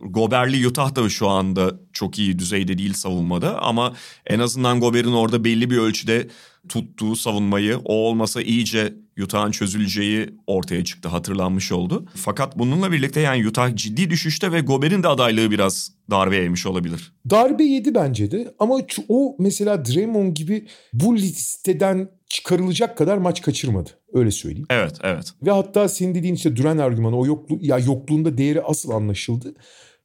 [0.00, 3.92] Goberli Utah da şu anda çok iyi düzeyde değil savunmada ama
[4.26, 6.28] en azından Gober'in orada belli bir ölçüde
[6.68, 12.06] tuttuğu savunmayı o olmasa iyice Utah'ın çözüleceği ortaya çıktı hatırlanmış oldu.
[12.14, 17.12] Fakat bununla birlikte yani Utah ciddi düşüşte ve Gober'in de adaylığı biraz darbe yemiş olabilir.
[17.30, 18.78] Darbe yedi bence de ama
[19.08, 23.90] o mesela Draymond gibi bu listeden çıkarılacak kadar maç kaçırmadı.
[24.12, 24.66] Öyle söyleyeyim.
[24.70, 25.32] Evet, evet.
[25.42, 29.54] Ve hatta senin dediğin işte Duran argümanı o yoklu ya yokluğunda değeri asıl anlaşıldı.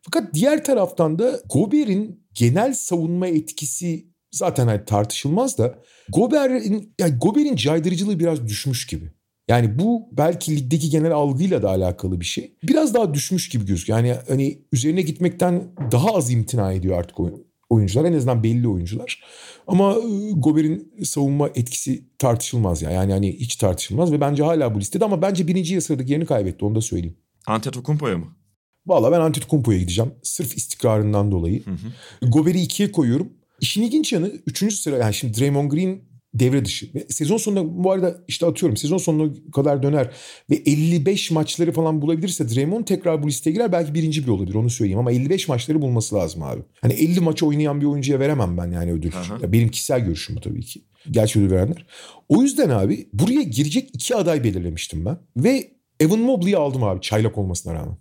[0.02, 7.55] Fakat diğer taraftan da Gober'in genel savunma etkisi zaten hani tartışılmaz da Gober'in yani Gober'in
[7.55, 9.11] caydırıcılığı biraz düşmüş gibi.
[9.47, 12.57] Yani bu belki ligdeki genel algıyla da alakalı bir şey.
[12.63, 13.99] Biraz daha düşmüş gibi gözüküyor.
[13.99, 17.17] Yani hani üzerine gitmekten daha az imtina ediyor artık
[17.69, 18.05] oyuncular.
[18.05, 19.23] En azından belli oyuncular.
[19.67, 22.91] Ama ıı, Gober'in savunma etkisi tartışılmaz ya.
[22.91, 26.65] Yani hani hiç tartışılmaz ve bence hala bu listede ama bence birinci sıradaki yerini kaybetti
[26.65, 27.17] onu da söyleyeyim.
[27.47, 28.25] Antetokounmpo'ya mı?
[28.85, 30.11] Valla ben Antetokounmpo'ya gideceğim.
[30.23, 31.65] Sırf istikrarından dolayı.
[31.65, 32.27] Hı hı.
[32.27, 33.29] Gober'i ikiye koyuyorum.
[33.63, 35.99] İşin ilginç yanı üçüncü sıra yani şimdi Draymond Green
[36.34, 36.93] devre dışı.
[36.95, 40.12] Ve sezon sonunda bu arada işte atıyorum sezon sonuna kadar döner
[40.49, 44.69] ve 55 maçları falan bulabilirse Draymond tekrar bu listeye girer belki birinci bir olabilir onu
[44.69, 46.62] söyleyeyim ama 55 maçları bulması lazım abi.
[46.82, 49.12] Hani 50 maç oynayan bir oyuncuya veremem ben yani ödül.
[49.41, 50.82] Ya benim kişisel görüşüm bu tabii ki.
[51.12, 51.86] Gerçi ödül verenler.
[52.30, 57.38] O yüzden abi buraya girecek iki aday belirlemiştim ben ve Evan Mobley'i aldım abi çaylak
[57.38, 57.97] olmasına rağmen.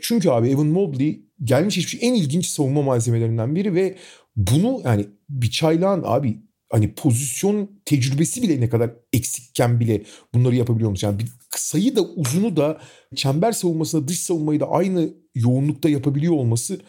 [0.00, 3.96] Çünkü abi Evan Mobley gelmiş hiçbir şey en ilginç savunma malzemelerinden biri ve
[4.36, 6.38] bunu yani bir çaylağın abi
[6.72, 10.02] hani pozisyon tecrübesi bile ne kadar eksikken bile
[10.34, 11.02] bunları yapabiliyormuş.
[11.02, 12.80] Yani bir sayı da uzunu da
[13.14, 16.80] çember savunmasında dış savunmayı da aynı yoğunlukta yapabiliyor olması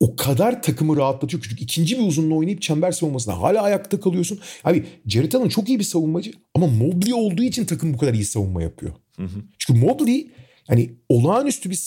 [0.00, 1.42] o kadar takımı rahatlatıyor.
[1.42, 4.38] Çünkü ikinci bir uzunla oynayıp çember savunmasında hala ayakta kalıyorsun.
[4.64, 8.24] Abi Jared Allen çok iyi bir savunmacı ama Mobley olduğu için takım bu kadar iyi
[8.24, 8.92] savunma yapıyor.
[9.16, 9.42] Hı hı.
[9.58, 10.30] Çünkü Mobley
[10.70, 11.80] yani olağanüstü bir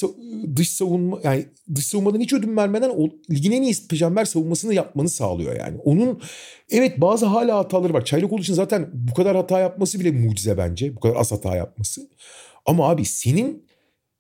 [0.56, 5.10] dış savunma yani dış savunmadan hiç ödün vermeden o, ligin en iyi pejamber savunmasını yapmanı
[5.10, 5.78] sağlıyor yani.
[5.78, 6.22] Onun
[6.69, 8.12] evet bazı hala hataları var.
[8.24, 10.96] Olduğu için zaten bu kadar hata yapması bile mucize bence.
[10.96, 12.10] Bu kadar az hata yapması.
[12.65, 13.65] Ama abi senin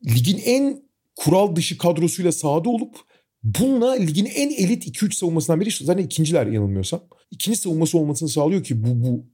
[0.05, 0.83] ligin en
[1.15, 2.95] kural dışı kadrosuyla sahada olup
[3.43, 7.03] bununla ligin en elit 2-3 savunmasından biri zaten ikinciler yanılmıyorsam.
[7.31, 9.25] İkinci savunması olmasını sağlıyor ki bu, bu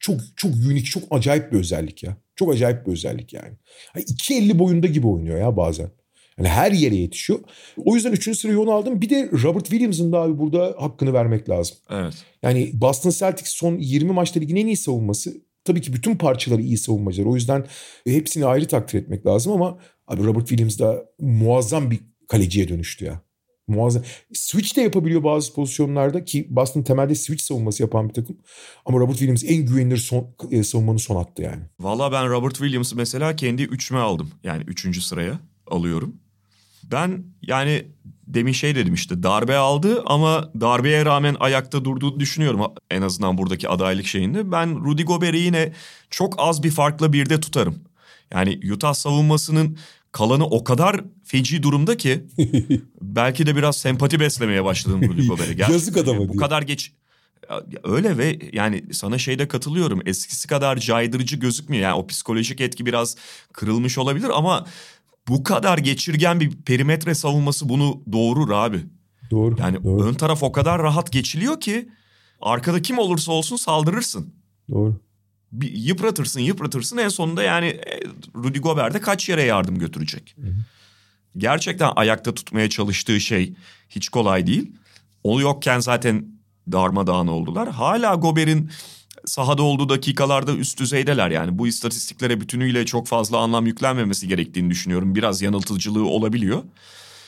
[0.00, 2.16] çok çok unik, çok acayip bir özellik ya.
[2.38, 3.52] Çok acayip bir özellik yani.
[3.94, 5.90] yani 2.50 boyunda gibi oynuyor ya bazen.
[6.38, 7.38] Yani her yere yetişiyor.
[7.76, 9.00] O yüzden üçüncü sırayı onu aldım.
[9.00, 11.76] Bir de Robert Williams'ın da abi burada hakkını vermek lazım.
[11.90, 12.14] Evet.
[12.42, 15.34] Yani Boston Celtics son 20 maçta ligin en iyi savunması.
[15.64, 17.26] Tabii ki bütün parçaları iyi savunmacılar.
[17.26, 17.66] O yüzden
[18.06, 23.27] hepsini ayrı takdir etmek lazım ama abi Robert Williams da muazzam bir kaleciye dönüştü ya.
[23.68, 24.02] Muazzam.
[24.32, 28.36] Switch de yapabiliyor bazı pozisyonlarda ki Boston temelde switch savunması yapan bir takım.
[28.86, 31.62] Ama Robert Williams en güvenilir son, e, savunmanın son attı yani.
[31.80, 34.30] Valla ben Robert Williams'ı mesela kendi üçüme aldım.
[34.44, 36.16] Yani üçüncü sıraya alıyorum.
[36.92, 37.86] Ben yani
[38.26, 43.68] demin şey dedim işte darbe aldı ama darbeye rağmen ayakta durduğunu düşünüyorum en azından buradaki
[43.68, 44.52] adaylık şeyinde.
[44.52, 45.72] Ben Rudy Gobert'i yine
[46.10, 47.78] çok az bir farkla birde tutarım.
[48.32, 49.78] Yani Utah savunmasının
[50.12, 52.26] kalanı o kadar feci durumda ki
[53.02, 55.72] belki de biraz sempati beslemeye başladım Rudy Gobert'e.
[55.72, 56.92] Yazık adama Bu kadar geç
[57.84, 60.00] öyle ve yani sana şeyde katılıyorum.
[60.06, 61.82] Eskisi kadar caydırıcı gözükmüyor.
[61.82, 63.16] Yani o psikolojik etki biraz
[63.52, 64.66] kırılmış olabilir ama
[65.28, 68.80] bu kadar geçirgen bir perimetre savunması bunu doğurur abi.
[69.30, 69.56] Doğru.
[69.58, 70.04] Yani doğru.
[70.04, 71.88] ön taraf o kadar rahat geçiliyor ki
[72.40, 74.34] arkada kim olursa olsun saldırırsın.
[74.70, 75.00] Doğru.
[75.52, 78.00] Bir yıpratırsın yıpratırsın en sonunda yani e,
[78.34, 80.34] Rudy Gobert'e kaç yere yardım götürecek.
[80.40, 80.54] Hı hı.
[81.36, 83.54] Gerçekten ayakta tutmaya çalıştığı şey
[83.88, 84.72] hiç kolay değil.
[85.24, 86.26] O yokken zaten
[86.72, 87.68] darmadağın oldular.
[87.68, 88.70] Hala Gobert'in
[89.24, 91.58] sahada olduğu dakikalarda üst düzeydeler yani.
[91.58, 95.14] Bu istatistiklere bütünüyle çok fazla anlam yüklenmemesi gerektiğini düşünüyorum.
[95.14, 96.62] Biraz yanıltıcılığı olabiliyor.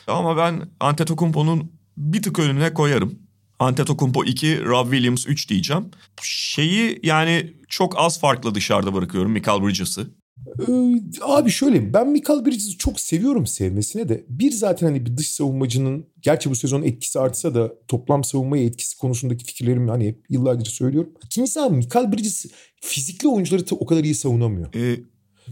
[0.06, 3.18] Ama ben Antetokounmpo'nun bir tık önüne koyarım.
[3.60, 5.84] Antetokounmpo 2, Rob Williams 3 diyeceğim.
[6.22, 10.10] Şeyi yani çok az farklı dışarıda bırakıyorum Michael Bridges'ı.
[10.68, 10.72] Ee,
[11.22, 14.24] abi şöyle ben Michael Bridges'i çok seviyorum sevmesine de.
[14.28, 18.96] Bir zaten hani bir dış savunmacının gerçi bu sezon etkisi artsa da toplam savunmaya etkisi
[18.96, 21.12] konusundaki fikirlerimi hani hep yıllardır söylüyorum.
[21.24, 22.46] İkincisi abi Michael Bridges
[22.80, 24.74] fizikli oyuncuları o kadar iyi savunamıyor.
[24.74, 25.00] E,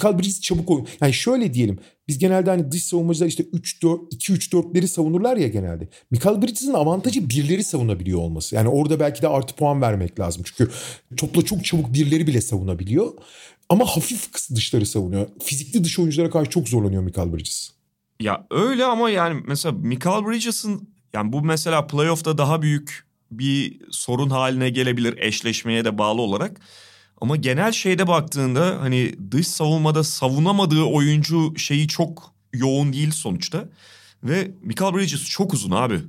[0.05, 0.87] Bridges çabuk oyun.
[1.01, 1.79] Yani şöyle diyelim.
[2.09, 5.89] Biz genelde hani dış savunmacılar işte 3-4, 2-3-4'leri savunurlar ya genelde.
[6.11, 8.55] Michael Bridges'in avantajı birleri savunabiliyor olması.
[8.55, 10.43] Yani orada belki de artı puan vermek lazım.
[10.45, 10.73] Çünkü
[11.17, 13.13] topla çok çabuk birleri bile savunabiliyor.
[13.69, 15.27] Ama hafif dışları savunuyor.
[15.43, 17.71] Fizikli dış oyunculara karşı çok zorlanıyor Michael Bridges.
[18.21, 24.31] Ya öyle ama yani mesela Michael Bridges'ın yani bu mesela playoff'ta daha büyük bir sorun
[24.31, 26.61] haline gelebilir eşleşmeye de bağlı olarak.
[27.21, 33.69] Ama genel şeyde baktığında hani dış savunmada savunamadığı oyuncu şeyi çok yoğun değil sonuçta.
[34.25, 36.01] Ve Michael Bridges çok uzun abi.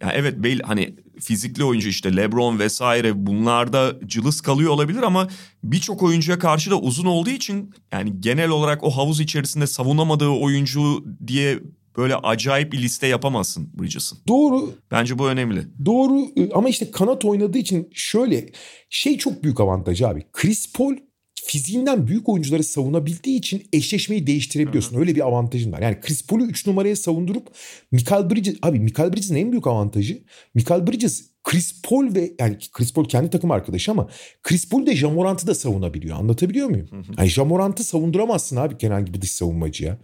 [0.00, 5.28] Yani evet belli hani fizikli oyuncu işte LeBron vesaire bunlarda cılız kalıyor olabilir ama
[5.64, 11.04] birçok oyuncuya karşı da uzun olduğu için yani genel olarak o havuz içerisinde savunamadığı oyuncu
[11.26, 11.60] diye
[11.96, 14.18] böyle acayip bir liste yapamazsın Bridges'ın.
[14.28, 15.62] Doğru Bence bu önemli.
[15.84, 18.50] Doğru e, ama işte kanat oynadığı için şöyle
[18.90, 20.26] şey çok büyük avantajı abi.
[20.32, 20.96] Chris Paul
[21.44, 24.96] fiziğinden büyük oyuncuları savunabildiği için eşleşmeyi değiştirebiliyorsun.
[24.96, 25.82] Öyle bir avantajın var.
[25.82, 27.48] Yani Chris Paul'u 3 numaraya savundurup
[27.92, 30.22] Michael Bridges abi Michael Bridges'in en büyük avantajı
[30.54, 34.08] Michael Bridges Chris Paul ve yani Chris Paul kendi takım arkadaşı ama
[34.42, 36.16] Chris Paul de Jamorant'ı da savunabiliyor.
[36.18, 36.88] Anlatabiliyor muyum?
[37.18, 39.98] Yani Jamorant'ı savunduramazsın abi herhangi bir dış savunmacıya.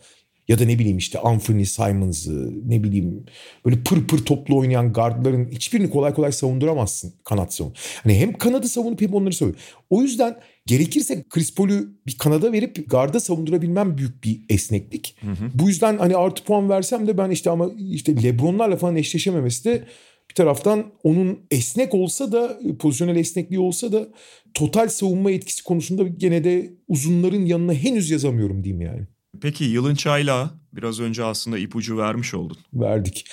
[0.51, 3.25] Ya da ne bileyim işte Anthony Simons'ı ne bileyim
[3.67, 7.75] böyle pır pır toplu oynayan guardların hiçbirini kolay kolay savunduramazsın kanat savun.
[8.03, 9.61] Hani hem kanadı savunup hem onları savunuyor.
[9.91, 10.37] O yüzden
[10.67, 15.17] gerekirse Chris Paul'u bir kanada verip garda savundurabilmem büyük bir esneklik.
[15.55, 19.85] Bu yüzden hani artı puan versem de ben işte ama işte Lebron'larla falan eşleşememesi de
[20.31, 24.09] bir taraftan onun esnek olsa da pozisyonel esnekliği olsa da
[24.55, 29.07] total savunma etkisi konusunda gene de uzunların yanına henüz yazamıyorum diyeyim yani.
[29.41, 32.57] Peki yılın çayla biraz önce aslında ipucu vermiş oldun.
[32.75, 33.27] verdik.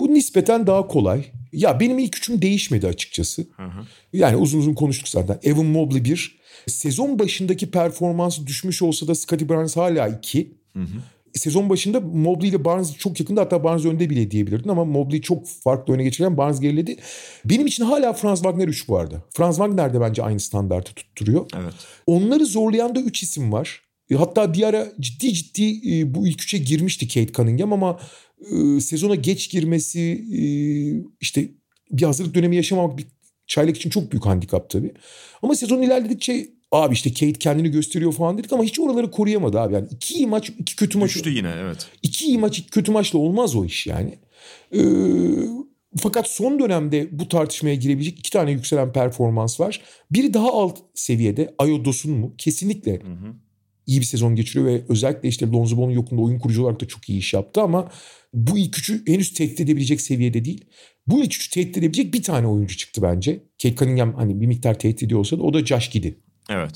[0.00, 1.24] Bu nispeten daha kolay.
[1.52, 3.46] Ya benim ilk üçüm değişmedi açıkçası.
[3.56, 3.86] Hı hı.
[4.12, 5.38] Yani uzun uzun konuştuk zaten.
[5.42, 6.42] Evan Mobley bir.
[6.66, 10.54] Sezon başındaki performansı düşmüş olsa da Scottie Barnes hala iki.
[11.34, 15.48] Sezon başında Mobley ile Barnes çok yakında hatta Barnes önde bile diyebilirdin ama Mobley çok
[15.48, 16.96] farklı öne geçiren Barnes geriledi.
[17.44, 19.22] Benim için hala Franz Wagner 3 bu arada.
[19.30, 21.46] Franz Wagner de bence aynı standartı tutturuyor.
[21.62, 21.74] Evet.
[22.06, 23.80] Onları zorlayan da 3 isim var.
[24.12, 28.00] E, Hatta bir ara ciddi ciddi e, bu ilk üçe girmişti Kate Cunningham ama
[28.40, 30.24] e, sezona geç girmesi
[31.20, 31.48] işte
[31.90, 33.06] bir hazırlık dönemi yaşamamak bir
[33.46, 34.92] çaylak için çok büyük handikap tabii.
[35.42, 39.74] Ama sezon ilerledikçe abi işte Kate kendini gösteriyor falan dedik ama hiç oraları koruyamadı abi.
[39.74, 41.14] Yani iki iyi maç, iki kötü maç.
[41.14, 41.86] Düştü yine evet.
[42.02, 44.18] İki iyi maç, iki kötü maçla olmaz o iş yani.
[44.74, 44.80] Ee,
[45.96, 49.80] fakat son dönemde bu tartışmaya girebilecek iki tane yükselen performans var.
[50.10, 52.34] Biri daha alt seviyede Ayodos'un mu?
[52.38, 53.34] Kesinlikle Hı hı.
[53.86, 57.08] İyi bir sezon geçiriyor ve özellikle işte Lonzo Ball'un yokluğunda oyun kurucu olarak da çok
[57.08, 57.90] iyi iş yaptı ama
[58.34, 60.64] bu ilk üçü henüz tehdit edebilecek seviyede değil.
[61.06, 63.42] Bu ilk üçü tehdit edebilecek bir tane oyuncu çıktı bence.
[63.62, 66.14] Kate Cunningham hani bir miktar tehdit ediyor olsa da o da Josh Giddey.
[66.50, 66.72] Evet.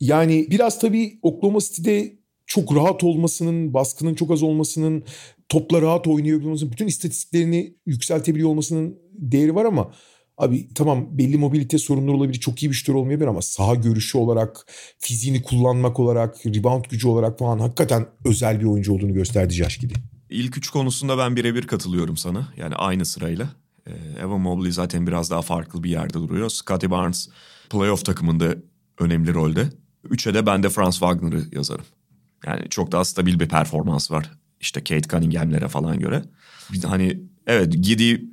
[0.00, 5.04] Yani biraz tabii Oklahoma City'de çok rahat olmasının, baskının çok az olmasının,
[5.48, 9.94] topla rahat oynuyor olmasının, bütün istatistiklerini yükseltebiliyor olmasının değeri var ama
[10.40, 14.66] abi tamam belli mobilite sorunları olabilir, çok iyi bir şutör olmayabilir ama saha görüşü olarak,
[14.98, 19.96] fiziğini kullanmak olarak, rebound gücü olarak falan hakikaten özel bir oyuncu olduğunu gösterdi Giddey.
[20.30, 22.48] İlk üç konusunda ben birebir katılıyorum sana.
[22.56, 23.48] Yani aynı sırayla.
[23.86, 26.48] Ee, Evan Mobley zaten biraz daha farklı bir yerde duruyor.
[26.48, 27.28] Scottie Barnes
[27.70, 28.54] playoff takımında
[28.98, 29.68] önemli rolde.
[30.10, 31.84] Üçe de ben de Franz Wagner'ı yazarım.
[32.46, 34.30] Yani çok daha stabil bir performans var.
[34.60, 36.22] İşte Kate Cunningham'lere falan göre.
[36.84, 38.24] Hani evet Gidi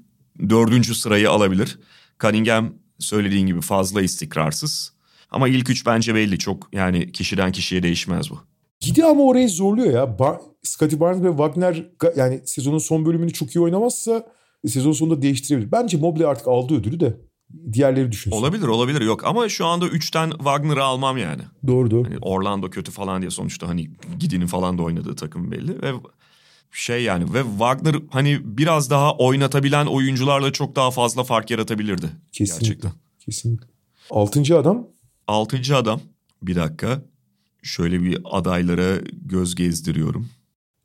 [0.49, 1.79] dördüncü sırayı alabilir.
[2.19, 4.93] Cunningham söylediğin gibi fazla istikrarsız.
[5.31, 6.39] Ama ilk üç bence belli.
[6.39, 8.39] Çok yani kişiden kişiye değişmez bu.
[8.79, 10.03] Giddey ama orayı zorluyor ya.
[10.03, 11.85] Ba- Scottie Barnes ve Wagner
[12.15, 14.27] yani sezonun son bölümünü çok iyi oynamazsa
[14.67, 15.71] sezon sonunda değiştirebilir.
[15.71, 17.17] Bence Mobley artık aldı ödülü de
[17.73, 18.37] diğerleri düşünsün.
[18.37, 21.41] Olabilir olabilir yok ama şu anda üçten Wagner'ı almam yani.
[21.67, 22.03] Doğru doğru.
[22.03, 25.93] Hani Orlando kötü falan diye sonuçta hani Gidi'nin falan da oynadığı takım belli ve
[26.77, 32.65] şey yani ve Wagner hani biraz daha oynatabilen oyuncularla çok daha fazla fark yaratabilirdi Kesinlikle.
[32.67, 32.91] gerçekten.
[33.19, 33.67] Kesinlikle.
[34.09, 34.87] Altıncı adam
[35.27, 36.01] Altıncı adam
[36.41, 37.01] bir dakika
[37.63, 40.29] şöyle bir adaylara göz gezdiriyorum.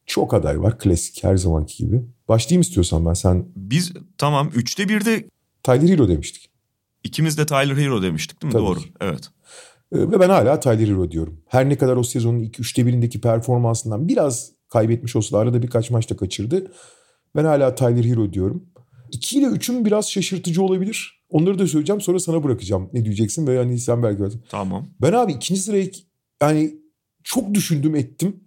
[0.07, 0.79] çok aday var.
[0.79, 2.03] Klasik her zamanki gibi.
[2.29, 3.15] Başlayayım istiyorsan ben.
[3.15, 5.25] Sen Biz tamam üçte birde
[5.63, 6.51] Tyler Hero demiştik.
[7.05, 8.59] ikimiz de Tyler Hero demiştik değil mi?
[8.59, 8.93] Tabii Doğru ki.
[9.01, 9.31] evet.
[9.93, 11.41] Ee, Ve ben hala Tyler Hero diyorum.
[11.47, 15.91] Her ne kadar o sezonun ilk üçte birindeki performansından biraz kaybetmiş olsa da arada birkaç
[15.91, 16.73] maçta kaçırdı.
[17.37, 18.67] Ben hala Tyler Hero diyorum.
[19.13, 21.23] 2 ile 3'üm biraz şaşırtıcı olabilir.
[21.31, 22.91] Onları da söyleyeceğim sonra sana bırakacağım.
[22.93, 24.87] Ne diyeceksin ve hani sen belki Tamam.
[25.03, 25.91] Ben abi ikinci sırayı
[26.43, 26.75] yani
[27.25, 28.41] çok düşündüm ettim.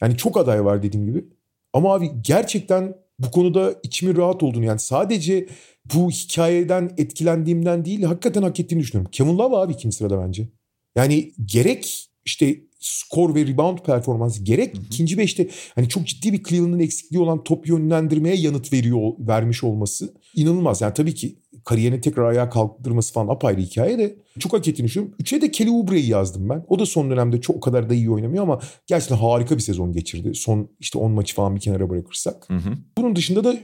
[0.00, 1.24] Yani çok aday var dediğim gibi.
[1.72, 5.48] Ama abi gerçekten bu konuda içimin rahat olduğunu yani sadece
[5.94, 9.10] bu hikayeden etkilendiğimden değil hakikaten hak ettiğini düşünüyorum.
[9.12, 10.48] Kevin Love abi ikinci sırada bence.
[10.96, 14.84] Yani gerek işte skor ve rebound performansı gerek hı hı.
[14.86, 20.14] ikinci beşte hani çok ciddi bir Cleveland'ın eksikliği olan top yönlendirmeye yanıt veriyor vermiş olması
[20.36, 20.80] inanılmaz.
[20.80, 25.16] Yani tabii ki kariyerini tekrar ayağa kaldırması falan apayrı hikaye de çok hak ettiğini düşünüyorum.
[25.20, 26.64] Üçe de Kelly Oubre'yi yazdım ben.
[26.68, 29.92] O da son dönemde çok o kadar da iyi oynamıyor ama gerçekten harika bir sezon
[29.92, 30.34] geçirdi.
[30.34, 32.44] Son işte 10 maçı falan bir kenara bırakırsak.
[32.48, 32.72] Hı hı.
[32.98, 33.56] Bunun dışında da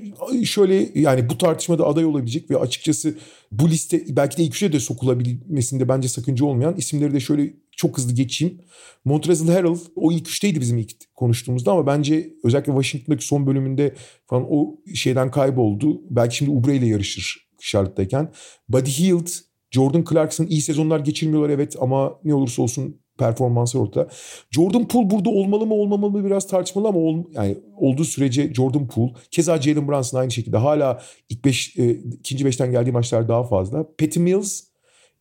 [0.45, 3.15] şöyle yani bu tartışmada aday olabilecek ve açıkçası
[3.53, 7.99] bu liste belki de ilk üçe de sokulabilmesinde bence sakınca olmayan isimleri de şöyle çok
[7.99, 8.59] hızlı geçeyim.
[9.05, 13.95] Montrezl Harrell o ilk üçteydi bizim ilk konuştuğumuzda ama bence özellikle Washington'daki son bölümünde
[14.27, 16.01] falan o şeyden kayboldu.
[16.11, 18.33] Belki şimdi Oubre ile yarışır Charlotte'dayken.
[18.69, 19.29] Buddy Hield,
[19.71, 24.09] Jordan Clarkson iyi sezonlar geçirmiyorlar evet ama ne olursa olsun performansı ortada.
[24.51, 28.89] Jordan Poole burada olmalı mı olmamalı mı biraz tartışmalı ama ol, yani olduğu sürece Jordan
[28.89, 33.45] Poole keza Jalen Brunson aynı şekilde hala ilk beş, e, ikinci beşten geldiği maçlar daha
[33.45, 33.87] fazla.
[33.99, 34.63] Patty Mills,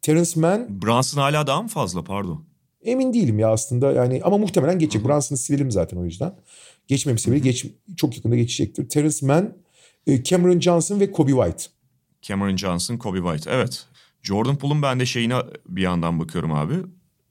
[0.02, 0.82] Terence Mann.
[0.82, 2.46] Brunson hala daha mı fazla pardon?
[2.82, 5.08] Emin değilim ya aslında yani ama muhtemelen geçecek.
[5.08, 6.36] Brunson'ı silelim zaten o yüzden.
[6.88, 7.66] Geçmemesi bile geç,
[7.98, 8.90] çok yakında geçecektir.
[8.90, 9.54] Terence Mann,
[10.08, 11.64] e, Cameron Johnson ve Kobe White.
[12.22, 13.52] Cameron Johnson, Kobe White.
[13.52, 13.86] Evet.
[14.24, 15.36] Jordan Poole'un ben de şeyine
[15.70, 16.74] bir yandan bakıyorum abi.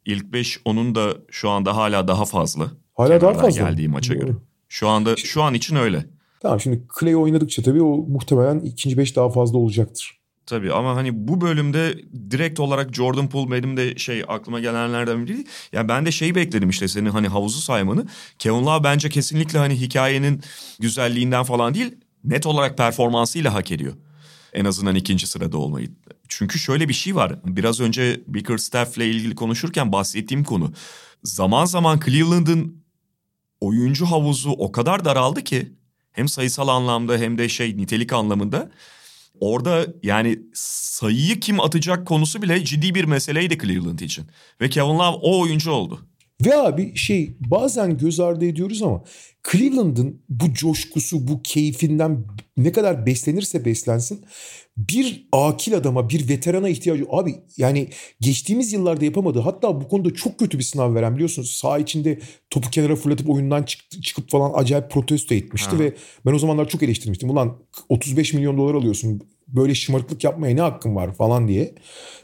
[0.04, 2.70] İlk 5 onun da şu anda hala daha fazla.
[2.94, 3.68] Hala daha fazla.
[3.68, 4.20] Geldiği maça Doğru.
[4.20, 4.36] göre.
[4.68, 6.06] Şu anda şu an için öyle.
[6.40, 10.18] Tamam şimdi Clay oynadıkça tabii o muhtemelen ikinci beş daha fazla olacaktır.
[10.46, 11.94] Tabii ama hani bu bölümde
[12.30, 15.44] direkt olarak Jordan Poole benim de şey aklıma gelenlerden biri.
[15.72, 18.06] Yani ben de şeyi bekledim işte senin hani havuzu saymanı.
[18.38, 20.42] Kevin Love bence kesinlikle hani hikayenin
[20.80, 23.92] güzelliğinden falan değil net olarak performansıyla hak ediyor
[24.52, 25.90] en azından ikinci sırada olmayı.
[26.28, 27.38] Çünkü şöyle bir şey var.
[27.44, 30.72] Biraz önce Bickerstaff'le ilgili konuşurken bahsettiğim konu.
[31.24, 32.84] Zaman zaman Cleveland'ın
[33.60, 35.72] oyuncu havuzu o kadar daraldı ki
[36.12, 38.70] hem sayısal anlamda hem de şey nitelik anlamında
[39.40, 44.24] orada yani sayıyı kim atacak konusu bile ciddi bir meseleydi Cleveland için.
[44.60, 46.00] Ve Kevin Love o oyuncu oldu.
[46.46, 49.04] Ve abi şey bazen göz ardı ediyoruz ama
[49.52, 52.24] Cleveland'ın bu coşkusu, bu keyfinden
[52.56, 54.24] ne kadar beslenirse beslensin
[54.76, 57.06] bir akil adama, bir veterana ihtiyacı.
[57.10, 57.88] Abi yani
[58.20, 59.40] geçtiğimiz yıllarda yapamadı.
[59.40, 61.52] Hatta bu konuda çok kötü bir sınav veren biliyorsunuz.
[61.52, 62.20] Sağ içinde
[62.50, 65.78] topu kenara fırlatıp oyundan çıktı, çıkıp falan acayip protesto etmişti ha.
[65.78, 65.94] ve
[66.26, 67.30] ben o zamanlar çok eleştirmiştim.
[67.30, 71.74] Ulan 35 milyon dolar alıyorsun böyle şımarıklık yapmaya ne hakkın var falan diye.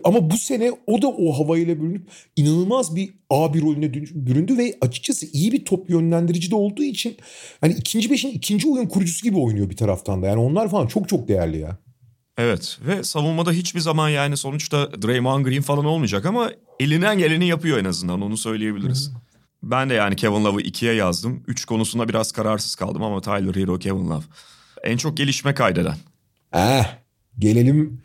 [0.05, 5.27] Ama bu sene o da o havayla bürünüp inanılmaz bir abi rolüne büründü ve açıkçası
[5.33, 7.16] iyi bir top yönlendirici de olduğu için
[7.61, 10.27] hani ikinci beşin ikinci oyun kurucusu gibi oynuyor bir taraftan da.
[10.27, 11.79] Yani onlar falan çok çok değerli ya.
[12.39, 16.51] Evet ve savunmada hiçbir zaman yani sonuçta Draymond Green falan olmayacak ama
[16.81, 19.11] elinden geleni yapıyor en azından onu söyleyebiliriz.
[19.11, 19.18] Hı.
[19.62, 21.45] Ben de yani Kevin Love'ı ikiye yazdım.
[21.47, 24.25] Üç konusunda biraz kararsız kaldım ama Tyler Hero, Kevin Love.
[24.85, 25.97] En çok gelişme kaydeden.
[26.53, 27.01] Eh
[27.39, 28.01] Gelelim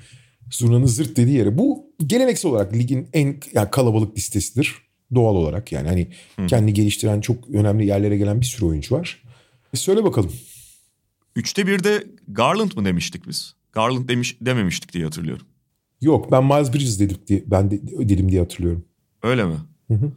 [0.52, 1.58] zurnanın zırt dediği yere.
[1.58, 4.76] Bu geleneksel olarak ligin en yani kalabalık listesidir.
[5.16, 6.08] Doğal olarak yani hani
[6.40, 6.48] Hı.
[6.48, 9.24] kendi geliştiren çok önemli yerlere gelen bir sürü oyuncu var.
[9.74, 10.32] E söyle bakalım.
[11.36, 13.54] Üçte bir de Garland mı demiştik biz?
[13.72, 15.46] Garland demiş dememiştik diye hatırlıyorum.
[16.02, 18.86] Yok ben Miles Bridges dedik diye ben de, dedim diye hatırlıyorum.
[19.24, 19.56] Öyle mi?
[19.88, 20.12] Hı hı.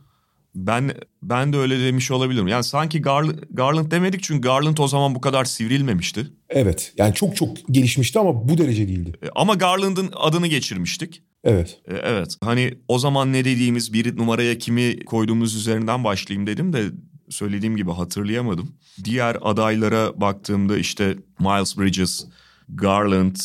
[0.55, 2.49] Ben ben de öyle demiş olabilirim.
[2.49, 6.27] Yani sanki Garland, Garland demedik çünkü Garland o zaman bu kadar sivrilmemişti.
[6.49, 6.93] Evet.
[6.97, 9.13] Yani çok çok gelişmişti ama bu derece değildi.
[9.23, 11.23] E, ama Garland'ın adını geçirmiştik.
[11.45, 11.81] Evet.
[11.89, 12.37] E, evet.
[12.45, 16.85] Hani o zaman ne dediğimiz bir numaraya kimi koyduğumuz üzerinden başlayayım dedim de
[17.29, 18.73] söylediğim gibi hatırlayamadım.
[19.05, 22.27] Diğer adaylara baktığımda işte Miles Bridges,
[22.69, 23.37] Garland.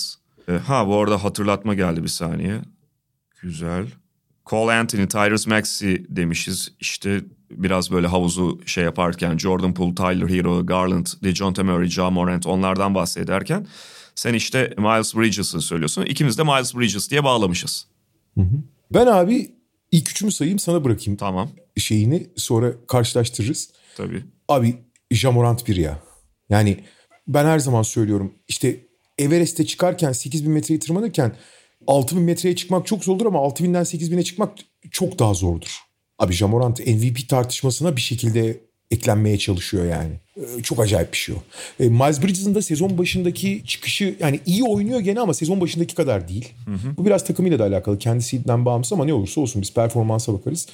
[0.49, 2.61] E, ha bu arada hatırlatma geldi bir saniye.
[3.41, 3.87] Güzel.
[4.45, 6.71] Cole Anthony, Tyrese Maxey demişiz.
[6.79, 7.21] İşte
[7.51, 12.95] biraz böyle havuzu şey yaparken Jordan Poole, Tyler Hero, Garland, DeJounte Murray, Ja Morant onlardan
[12.95, 13.67] bahsederken
[14.15, 16.05] sen işte Miles Bridges'ı söylüyorsun.
[16.05, 17.87] İkimiz de Miles Bridges diye bağlamışız.
[18.35, 18.63] Hı hı.
[18.93, 19.51] Ben abi
[19.91, 21.17] ilk üçümü sayayım sana bırakayım.
[21.17, 21.49] Tamam.
[21.77, 23.69] Şeyini sonra karşılaştırırız.
[23.97, 24.23] Tabii.
[24.47, 24.75] Abi
[25.11, 25.99] Jamorant bir ya.
[26.49, 26.83] Yani
[27.27, 28.85] ben her zaman söylüyorum işte
[29.17, 31.35] Everest'e çıkarken 8000 metreyi tırmanırken
[31.87, 34.51] 6000 metreye çıkmak çok zordur ama 6000'den 8000'e çıkmak
[34.91, 35.79] çok daha zordur.
[36.19, 38.59] Abi Jamorant MVP tartışmasına bir şekilde
[38.91, 40.13] eklenmeye çalışıyor yani.
[40.37, 41.37] Ee, çok acayip bir şey o.
[41.79, 46.27] Ee, Miles Bridges'ın da sezon başındaki çıkışı yani iyi oynuyor gene ama sezon başındaki kadar
[46.27, 46.53] değil.
[46.65, 46.97] Hı hı.
[46.97, 47.99] Bu biraz takımıyla da alakalı.
[47.99, 50.67] Kendisinden bağımsız ama ne olursa olsun biz performansa bakarız.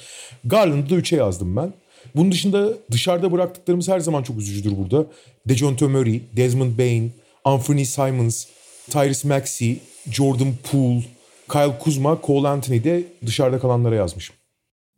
[0.44, 1.72] Garland'ı da 3'e yazdım ben.
[2.16, 5.06] Bunun dışında dışarıda bıraktıklarımız her zaman çok üzücüdür burada.
[5.48, 7.12] DeJounte Murray, Desmond Bain,
[7.44, 8.46] Anthony Simons,
[8.90, 9.78] Tyrese Maxey,
[10.10, 11.04] Jordan Poole,
[11.52, 14.36] Kyle Kuzma, Cole Anthony de dışarıda kalanlara yazmışım.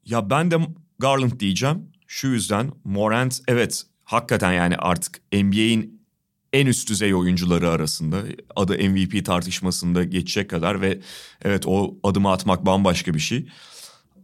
[0.04, 0.56] Ya ben de
[0.98, 1.90] Garland diyeceğim.
[2.06, 6.04] Şu yüzden Morant evet hakikaten yani artık NBA'in
[6.52, 8.22] en üst düzey oyuncuları arasında
[8.56, 11.00] adı MVP tartışmasında geçecek kadar ve
[11.44, 13.48] evet o adımı atmak bambaşka bir şey.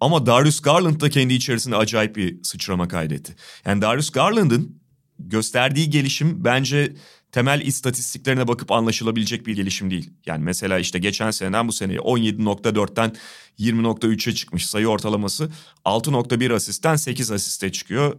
[0.00, 3.36] Ama Darius Garland da kendi içerisinde acayip bir sıçrama kaydetti.
[3.66, 4.80] Yani Darius Garland'ın
[5.18, 6.92] gösterdiği gelişim bence
[7.32, 10.10] temel istatistiklerine bakıp anlaşılabilecek bir gelişim değil.
[10.26, 13.16] Yani mesela işte geçen seneden bu seneye 17.4'ten
[13.58, 15.50] 20.3'e çıkmış sayı ortalaması.
[15.84, 18.16] 6.1 asistten 8 asiste çıkıyor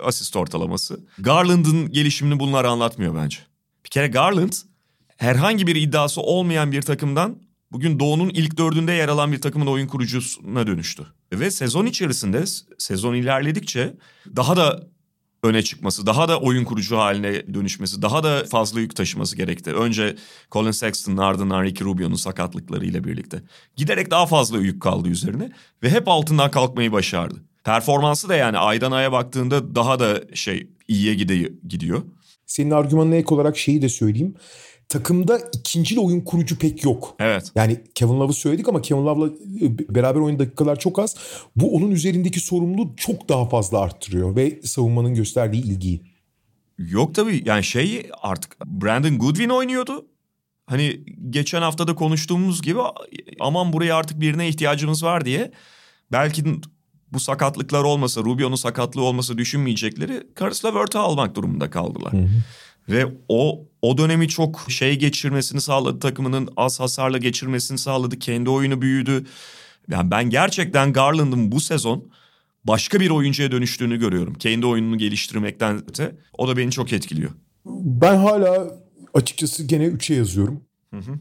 [0.00, 1.00] asist ortalaması.
[1.18, 3.38] Garland'ın gelişimini bunlar anlatmıyor bence.
[3.84, 4.52] Bir kere Garland
[5.16, 7.38] herhangi bir iddiası olmayan bir takımdan
[7.72, 11.06] bugün Doğu'nun ilk dördünde yer alan bir takımın oyun kurucusuna dönüştü.
[11.32, 12.44] Ve sezon içerisinde
[12.78, 13.94] sezon ilerledikçe
[14.36, 14.93] daha da
[15.44, 19.72] öne çıkması, daha da oyun kurucu haline dönüşmesi, daha da fazla yük taşıması gerekti.
[19.72, 20.16] Önce
[20.52, 23.42] Colin Sexton'ın ardından Ricky Rubio'nun sakatlıklarıyla birlikte.
[23.76, 25.50] Giderek daha fazla yük kaldı üzerine
[25.82, 27.34] ve hep altından kalkmayı başardı.
[27.64, 31.14] Performansı da yani aydan aya baktığında daha da şey iyiye
[31.68, 32.02] gidiyor.
[32.46, 34.34] Senin argümanına ek olarak şeyi de söyleyeyim
[34.88, 37.14] takımda ikinci oyun kurucu pek yok.
[37.18, 37.52] Evet.
[37.54, 39.26] Yani Kevin Love'ı söyledik ama Kevin Love'la
[39.62, 41.16] e, beraber oyun dakikalar çok az.
[41.56, 46.00] Bu onun üzerindeki sorumluluğu çok daha fazla arttırıyor ve savunmanın gösterdiği ilgiyi.
[46.78, 50.06] Yok tabii yani şey artık Brandon Goodwin oynuyordu.
[50.66, 52.78] Hani geçen haftada konuştuğumuz gibi
[53.40, 55.52] aman buraya artık birine ihtiyacımız var diye.
[56.12, 56.44] Belki
[57.12, 62.12] bu sakatlıklar olmasa, Rubio'nun sakatlığı olmasa düşünmeyecekleri Caris LeVert'ı almak durumunda kaldılar.
[62.12, 62.28] Hı hı.
[62.88, 68.18] Ve o o dönemi çok şey geçirmesini sağladı takımının az hasarla geçirmesini sağladı.
[68.18, 69.26] Kendi oyunu büyüdü.
[69.90, 72.10] Yani ben gerçekten Garland'ın bu sezon
[72.64, 74.34] başka bir oyuncuya dönüştüğünü görüyorum.
[74.34, 76.16] Kendi oyununu geliştirmekten öte.
[76.38, 77.30] O da beni çok etkiliyor.
[77.66, 78.68] Ben hala
[79.14, 80.60] açıkçası gene 3'e yazıyorum.
[80.90, 81.18] Hı hı.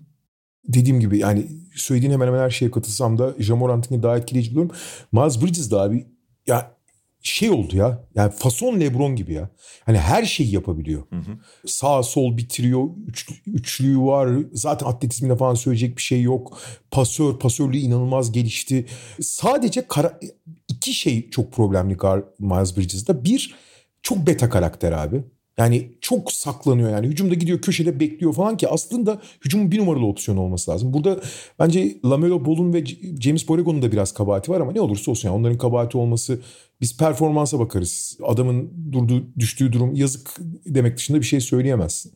[0.68, 4.76] Dediğim gibi yani söylediğin hemen hemen her şeye katılsam da Jamorant'ın daha etkileyici buluyorum.
[5.11, 6.07] Miles Bridges de abi
[6.47, 6.76] ya
[7.24, 8.08] şey oldu ya.
[8.16, 9.50] Yani fason Lebron gibi ya.
[9.86, 11.04] Hani her şeyi yapabiliyor.
[11.10, 11.38] Hı hı.
[11.66, 12.90] Sağ sol bitiriyor.
[13.08, 14.30] Üç, üçlüğü var.
[14.54, 16.60] Zaten atletizmine falan söyleyecek bir şey yok.
[16.92, 18.86] Pasör, pasörlüğü inanılmaz gelişti.
[19.22, 20.20] Sadece kara,
[20.68, 21.98] iki şey çok problemli
[22.40, 23.24] Miles Bridges'da.
[23.26, 23.56] Bir,
[24.02, 25.24] çok beta karakter abi.
[25.58, 27.08] Yani çok saklanıyor yani.
[27.08, 30.93] Hücumda gidiyor köşede bekliyor falan ki aslında hücumun bir numaralı opsiyon olması lazım.
[30.93, 31.20] Burada
[31.60, 32.86] bence Lamelo Ball'un ve
[33.20, 36.39] James Borrego'nun da biraz kabahati var ama ne olursa olsun yani onların kabahati olması
[36.82, 38.18] biz performansa bakarız.
[38.24, 40.36] Adamın durduğu düştüğü durum yazık
[40.66, 42.14] demek dışında bir şey söyleyemezsin.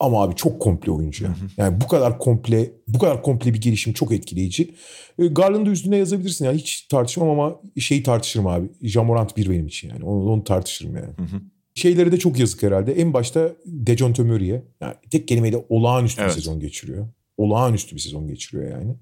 [0.00, 1.36] Ama abi çok komple oyuncu ya.
[1.56, 4.74] Yani bu kadar komple, bu kadar komple bir gelişim çok etkileyici.
[5.18, 8.68] E, Garland'ı üstüne yazabilirsin yani hiç tartışmam ama şeyi tartışırım abi.
[8.82, 10.04] Jamorant bir benim için yani.
[10.04, 11.06] Onu, onu tartışırım yani.
[11.16, 11.40] Hı hı.
[11.74, 12.92] Şeyleri de çok yazık herhalde.
[12.92, 14.62] En başta Dejounte Murray'e.
[14.80, 16.30] Yani tek kelimeyle olağanüstü evet.
[16.30, 17.08] bir sezon geçiriyor.
[17.36, 18.94] Olağanüstü bir sezon geçiriyor yani.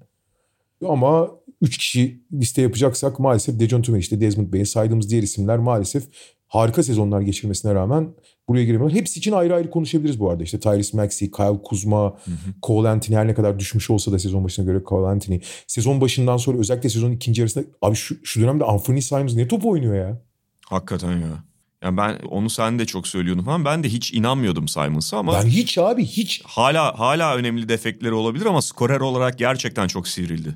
[0.87, 6.03] Ama 3 kişi liste yapacaksak maalesef Dejounte Murray işte Desmond Bain saydığımız diğer isimler maalesef
[6.47, 8.13] harika sezonlar geçirmesine rağmen
[8.47, 8.91] buraya giremiyor.
[8.91, 10.43] Hepsi için ayrı ayrı konuşabiliriz bu arada.
[10.43, 12.35] İşte Tyrese Maxey, Kyle Kuzma, hı hı.
[12.63, 15.39] Cole Anthony her ne kadar düşmüş olsa da sezon başına göre Cole Anthony.
[15.67, 19.65] Sezon başından sonra özellikle sezonun ikinci yarısında abi şu, şu dönemde Anthony Simons ne top
[19.65, 20.21] oynuyor ya.
[20.65, 21.43] Hakikaten ya.
[21.83, 23.65] Yani ben onu sen de çok söylüyordun falan.
[23.65, 25.33] Ben de hiç inanmıyordum Simons'a ama...
[25.33, 26.41] Ben hiç abi hiç.
[26.45, 30.55] Hala hala önemli defekleri olabilir ama skorer olarak gerçekten çok sivrildi.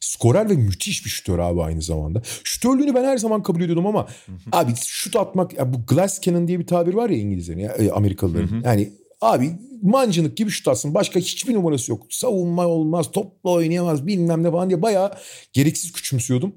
[0.00, 2.22] Skorer ve müthiş bir şutör abi aynı zamanda.
[2.44, 4.06] Şutörlüğünü ben her zaman kabul ediyordum ama
[4.52, 7.90] abi şut atmak ya bu glass cannon diye bir tabir var ya İngilizlerin ya e,
[7.90, 8.62] Amerikalıların.
[8.64, 8.90] Yani
[9.20, 9.52] abi
[9.82, 10.94] mancınık gibi şut atsın.
[10.94, 12.06] Başka hiçbir numarası yok.
[12.10, 15.12] Savunma olmaz, topla oynayamaz bilmem ne falan diye bayağı
[15.52, 16.52] gereksiz küçümsüyordum.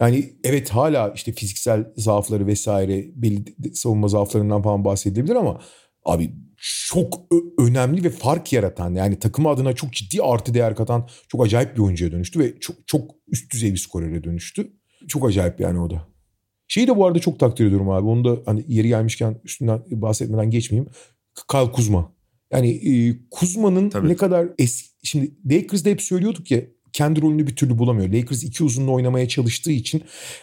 [0.00, 5.60] Yani evet hala işte fiziksel zaafları vesaire belli savunma zaaflarından falan bahsedilebilir ama
[6.04, 6.32] abi
[6.86, 7.20] çok
[7.58, 11.80] önemli ve fark yaratan yani takım adına çok ciddi artı değer katan çok acayip bir
[11.80, 14.72] oyuncuya dönüştü ve çok çok üst düzey bir skorere dönüştü.
[15.08, 16.08] Çok acayip yani o da.
[16.68, 18.06] Şeyi de bu arada çok takdir ediyorum abi.
[18.06, 20.90] Onu da hani yeri gelmişken üstünden bahsetmeden geçmeyeyim.
[21.50, 22.12] Kyle Kuzma.
[22.52, 24.88] Yani e, Kuzma'nın ne kadar eski...
[25.02, 26.62] Şimdi Lakers'da hep söylüyorduk ya
[26.92, 28.08] kendi rolünü bir türlü bulamıyor.
[28.08, 30.02] Lakers iki uzunlu oynamaya çalıştığı için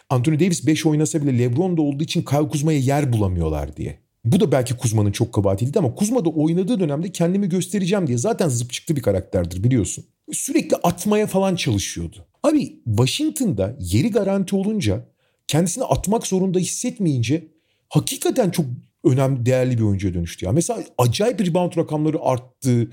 [0.09, 3.99] Anthony Davis 5 oynasa bile LeBron da olduğu için Kyle Kuzma'ya yer bulamıyorlar diye.
[4.25, 8.49] Bu da belki Kuzma'nın çok kabahatiydi ama Kuzma da oynadığı dönemde kendimi göstereceğim diye zaten
[8.49, 10.05] zıp çıktı bir karakterdir biliyorsun.
[10.31, 12.25] Sürekli atmaya falan çalışıyordu.
[12.43, 15.05] Abi Washington'da yeri garanti olunca
[15.47, 17.47] kendisini atmak zorunda hissetmeyince
[17.89, 18.65] hakikaten çok
[19.03, 20.51] önemli değerli bir oyuncuya dönüştü ya.
[20.51, 22.91] Mesela acayip rebound rakamları arttı.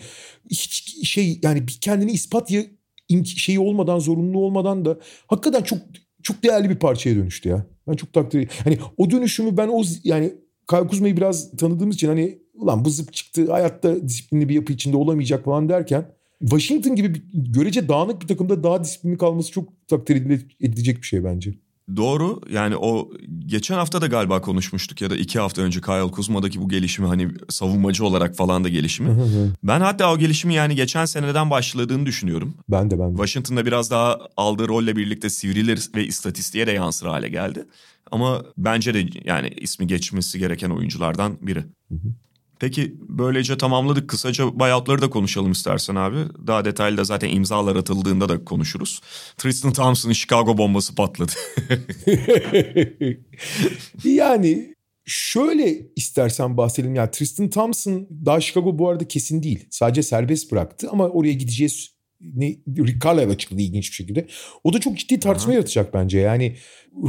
[0.51, 2.51] Hiç şey yani bir kendini ispat
[3.25, 5.79] şeyi olmadan zorunlu olmadan da hakikaten çok
[6.23, 7.67] çok değerli bir parçaya dönüştü ya.
[7.89, 10.33] Ben çok takdir Hani o dönüşümü ben o yani
[10.71, 14.97] Kyle Kuzma'yı biraz tanıdığımız için hani ulan bu zıp çıktı hayatta disiplinli bir yapı içinde
[14.97, 16.07] olamayacak falan derken
[16.41, 20.17] Washington gibi bir, görece dağınık bir takımda daha disiplinli kalması çok takdir
[20.61, 21.55] edilecek bir şey bence.
[21.97, 23.11] Doğru yani o
[23.47, 27.29] geçen hafta da galiba konuşmuştuk ya da iki hafta önce Kyle Kuzma'daki bu gelişimi hani
[27.49, 29.11] savunmacı olarak falan da gelişimi.
[29.63, 32.55] ben hatta o gelişimi yani geçen seneden başladığını düşünüyorum.
[32.69, 33.17] Ben de ben de.
[33.17, 37.65] Washington'da biraz daha aldığı rolle birlikte sivrilir ve istatistiğe de yansır hale geldi.
[38.11, 41.61] Ama bence de yani ismi geçmesi gereken oyunculardan biri.
[41.61, 42.09] Hı hı.
[42.61, 44.09] Peki böylece tamamladık.
[44.09, 46.17] Kısaca buyoutları da konuşalım istersen abi.
[46.47, 49.01] Daha detaylı da zaten imzalar atıldığında da konuşuruz.
[49.37, 51.33] Tristan Thompson'ın Chicago bombası patladı.
[54.05, 54.75] yani
[55.05, 56.95] şöyle istersen bahsedelim.
[56.95, 59.67] Yani Tristan Thompson daha Chicago bu arada kesin değil.
[59.71, 64.27] Sadece serbest bıraktı ama oraya gideceğiz ne, Rick Carlisle açıkladı ilginç bir şekilde.
[64.65, 65.55] O da çok ciddi tartışma Aha.
[65.55, 66.19] yaratacak bence.
[66.19, 66.57] Yani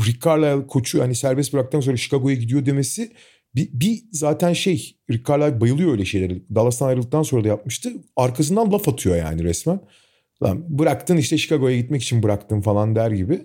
[0.06, 3.12] Rick Carlisle koçu hani serbest bıraktıktan sonra Chicago'ya gidiyor demesi
[3.56, 6.43] bir, bir zaten şey Rick Carlisle bayılıyor öyle şeyleri.
[6.56, 7.93] Dallas'tan ayrıldıktan sonra da yapmıştı.
[8.16, 9.80] Arkasından laf atıyor yani resmen.
[10.43, 13.41] Lan bıraktın işte Chicago'ya gitmek için bıraktın falan der gibi.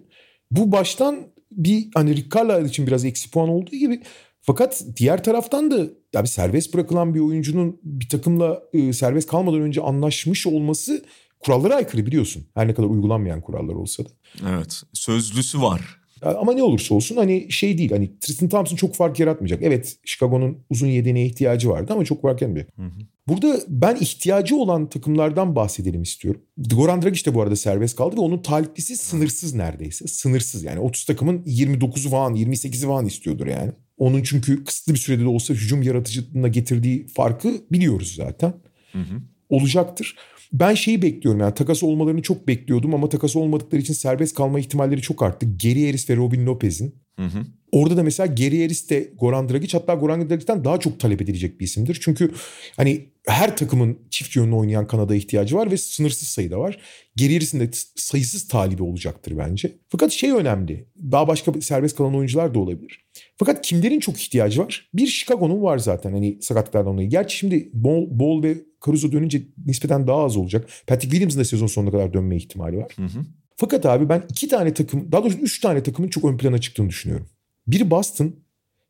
[0.50, 4.02] Bu baştan bir hani Rick Carlisle için biraz eksi puan olduğu gibi
[4.40, 5.78] fakat diğer taraftan da
[6.14, 11.04] ya bir serbest bırakılan bir oyuncunun bir takımla e, serbest kalmadan önce anlaşmış olması
[11.38, 12.46] kurallara aykırı biliyorsun.
[12.54, 14.08] Her ne kadar uygulanmayan kurallar olsa da.
[14.48, 14.82] Evet.
[14.92, 15.99] Sözlüsü var.
[16.22, 19.62] Ama ne olursa olsun hani şey değil hani Tristan Thompson çok fark yaratmayacak.
[19.62, 22.78] Evet Chicago'nun uzun yedeneğe ihtiyacı vardı ama çok fark yaratmayacak.
[22.78, 23.00] Hı hı.
[23.28, 26.42] Burada ben ihtiyacı olan takımlardan bahsedelim istiyorum.
[26.58, 30.06] Goran Dragic de bu arada serbest kaldı ve onun taliplisi sınırsız neredeyse.
[30.06, 33.72] Sınırsız yani 30 takımın 29'u falan 28'i falan istiyordur yani.
[33.98, 38.54] Onun çünkü kısıtlı bir sürede de olsa hücum yaratıcılığına getirdiği farkı biliyoruz zaten.
[38.92, 39.22] Hı hı.
[39.48, 40.16] Olacaktır.
[40.52, 45.02] Ben şeyi bekliyorum yani takas olmalarını çok bekliyordum ama takas olmadıkları için serbest kalma ihtimalleri
[45.02, 45.46] çok arttı.
[45.56, 46.94] Geri Harris ve Robin Lopez'in.
[47.20, 47.46] Hı hı.
[47.72, 51.60] Orada da mesela Geri Harris de Goran Dragic hatta Goran Dragic'ten daha çok talep edilecek
[51.60, 51.98] bir isimdir.
[52.02, 52.32] Çünkü
[52.76, 56.78] hani her takımın çift yönlü oynayan Kanada ihtiyacı var ve sınırsız sayıda var.
[57.16, 59.72] Geri Harris'in de sayısız talibi olacaktır bence.
[59.88, 60.86] Fakat şey önemli.
[61.12, 63.04] Daha başka serbest kalan oyuncular da olabilir.
[63.36, 64.90] Fakat kimlerin çok ihtiyacı var?
[64.94, 67.08] Bir Chicago'nun var zaten hani sakatlıklardan dolayı.
[67.08, 68.54] Gerçi şimdi Ball, Ball ve
[68.86, 70.68] Caruso dönünce nispeten daha az olacak.
[70.86, 72.92] Patrick Williams'ın da sezon sonuna kadar dönme ihtimali var.
[72.96, 73.24] Hı hı.
[73.60, 76.88] Fakat abi ben iki tane takım, daha doğrusu üç tane takımın çok ön plana çıktığını
[76.88, 77.26] düşünüyorum.
[77.66, 78.34] Biri Boston,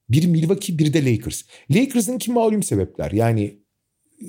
[0.08, 1.42] biri Milwaukee, biri de Lakers.
[1.70, 3.10] Lakers'ın ki malum sebepler.
[3.10, 3.58] Yani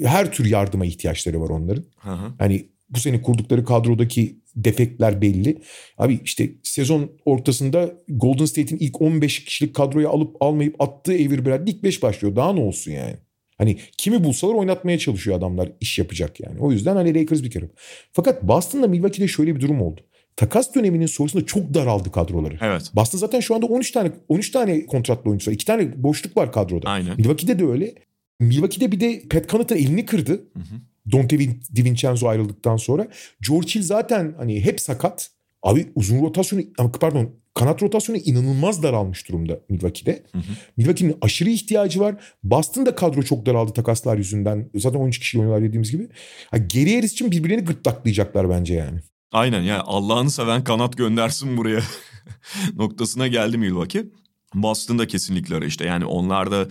[0.04, 1.84] her tür yardıma ihtiyaçları var onların.
[1.98, 2.34] Hı hı.
[2.40, 5.62] Hani bu sene kurdukları kadrodaki defektler belli.
[5.98, 11.74] Abi işte sezon ortasında Golden State'in ilk 15 kişilik kadroyu alıp almayıp attığı Avery Bradley
[11.74, 12.36] ilk 5 başlıyor.
[12.36, 13.16] Daha ne olsun yani?
[13.58, 16.60] Hani kimi bulsalar oynatmaya çalışıyor adamlar iş yapacak yani.
[16.60, 17.70] O yüzden hani Lakers bir kere.
[18.14, 20.02] Fakat Boston'la Milwaukee'de şöyle bir durum oldu.
[20.36, 22.58] Takas döneminin sonrasında çok daraldı kadroları.
[22.62, 22.92] Evet.
[22.96, 25.56] Boston zaten şu anda 13 tane 13 tane kontratlı oyuncu var.
[25.56, 26.90] 2 tane boşluk var kadroda.
[26.90, 27.18] Aynen.
[27.18, 27.96] Milwaukee'de de öyle.
[28.40, 30.32] Milwaukee'de bir de Pat Connaughton elini kırdı.
[30.32, 31.12] Hı hı.
[31.12, 31.40] Dante
[31.76, 33.08] DiVincenzo ayrıldıktan sonra.
[33.50, 35.30] George Hill zaten hani hep sakat.
[35.64, 36.62] Abi uzun rotasyonu
[37.00, 40.24] pardon kanat rotasyonu inanılmaz daralmış durumda Milwaukee'de.
[40.32, 40.52] Hı hı.
[40.78, 42.16] Milwaukee'nin aşırı ihtiyacı var.
[42.44, 44.70] Boston'da kadro çok daraldı takaslar yüzünden.
[44.76, 46.08] Zaten 13 kişi oynuyorlar dediğimiz gibi.
[46.52, 49.00] Ha, geri için birbirlerini gırtlaklayacaklar bence yani.
[49.32, 51.82] Aynen yani Allah'ını seven kanat göndersin buraya
[52.76, 54.06] noktasına geldi Milwaukee.
[54.54, 56.68] Boston'da kesinlikle öyle işte yani onlar da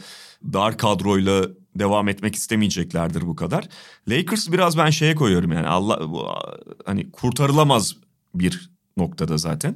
[0.52, 3.68] dar kadroyla devam etmek istemeyeceklerdir bu kadar.
[4.08, 6.26] Lakers biraz ben şeye koyuyorum yani Allah bu,
[6.86, 7.96] hani kurtarılamaz
[8.34, 9.74] bir noktada zaten.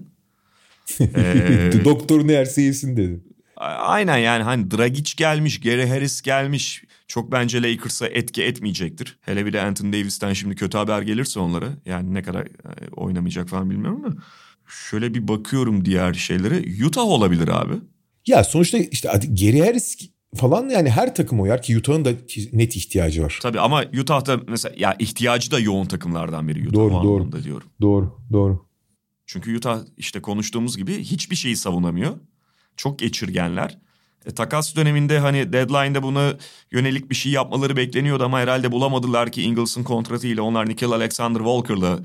[1.00, 3.20] ee, Doktorun her yesin dedi.
[3.56, 6.84] Aynen yani hani Dragic gelmiş, Gary Harris gelmiş.
[7.14, 9.18] Çok bence Lakers'a etki etmeyecektir.
[9.20, 11.68] Hele bir de Anthony Davis'ten şimdi kötü haber gelirse onlara.
[11.86, 14.14] Yani ne kadar e, oynamayacak falan bilmiyorum ama.
[14.66, 16.84] Şöyle bir bakıyorum diğer şeylere.
[16.86, 17.74] Utah olabilir abi.
[18.26, 19.98] Ya sonuçta işte Gary Harris
[20.36, 22.10] falan yani her takım oyar ki Utah'ın da
[22.52, 23.38] net ihtiyacı var.
[23.42, 27.44] Tabii ama Utah'da mesela ya ihtiyacı da yoğun takımlardan biri Utah doğru, doğru.
[27.44, 27.68] diyorum.
[27.80, 28.66] Doğru, doğru.
[29.26, 32.16] Çünkü Utah işte konuştuğumuz gibi hiçbir şeyi savunamıyor.
[32.76, 33.78] Çok geçirgenler.
[34.26, 36.34] E, takas döneminde hani deadline'da buna
[36.72, 41.98] yönelik bir şey yapmaları bekleniyordu ama herhalde bulamadılar ki Ingles'ın kontratıyla onlar Nickel Alexander Walker'la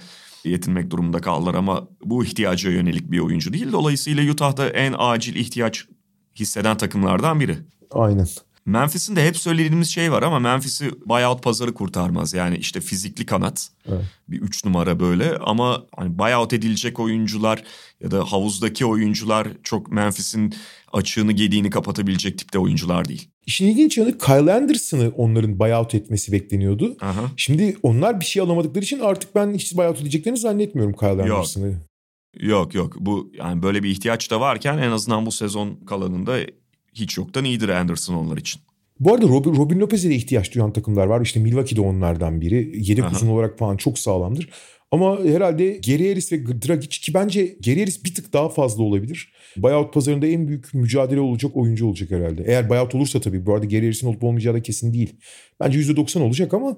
[0.43, 3.71] yetinmek durumunda kaldılar ama bu ihtiyaca yönelik bir oyuncu değil.
[3.71, 5.85] Dolayısıyla Utah'da en acil ihtiyaç
[6.35, 7.57] hisseden takımlardan biri.
[7.91, 8.27] Aynen.
[8.65, 12.33] Memphis'in de hep söylediğimiz şey var ama Memphis'i buyout pazarı kurtarmaz.
[12.33, 14.05] Yani işte fizikli kanat evet.
[14.27, 17.63] bir üç numara böyle ama hani buyout edilecek oyuncular
[18.03, 20.53] ya da havuzdaki oyuncular çok Memphis'in
[20.93, 23.29] açığını gediğini kapatabilecek tipte oyuncular değil.
[23.45, 26.97] İşin ilginç yanı Kyle Anderson'ı onların buyout etmesi bekleniyordu.
[27.01, 27.31] Aha.
[27.37, 31.73] Şimdi onlar bir şey alamadıkları için artık ben hiç buyout edeceklerini zannetmiyorum Kyle Anderson'ı.
[32.39, 36.37] Yok yok bu yani böyle bir ihtiyaç da varken en azından bu sezon kalanında
[36.93, 38.61] hiç yoktan iyidir Anderson onlar için.
[38.99, 41.21] Bu arada Robin, Robin Lopez'e de ihtiyaç duyan takımlar var.
[41.21, 42.71] İşte Milwaukee'de onlardan biri.
[42.75, 43.15] Yedek Aha.
[43.15, 44.49] uzun olarak falan çok sağlamdır.
[44.91, 49.33] Ama herhalde Geri Harris ve Dragic ki bence Geri Harris bir tık daha fazla olabilir.
[49.57, 52.43] Buyout pazarında en büyük mücadele olacak oyuncu olacak herhalde.
[52.47, 53.45] Eğer buyout olursa tabii.
[53.45, 55.15] Bu arada Geri Harris'in olup olmayacağı da kesin değil.
[55.59, 56.77] Bence %90 olacak ama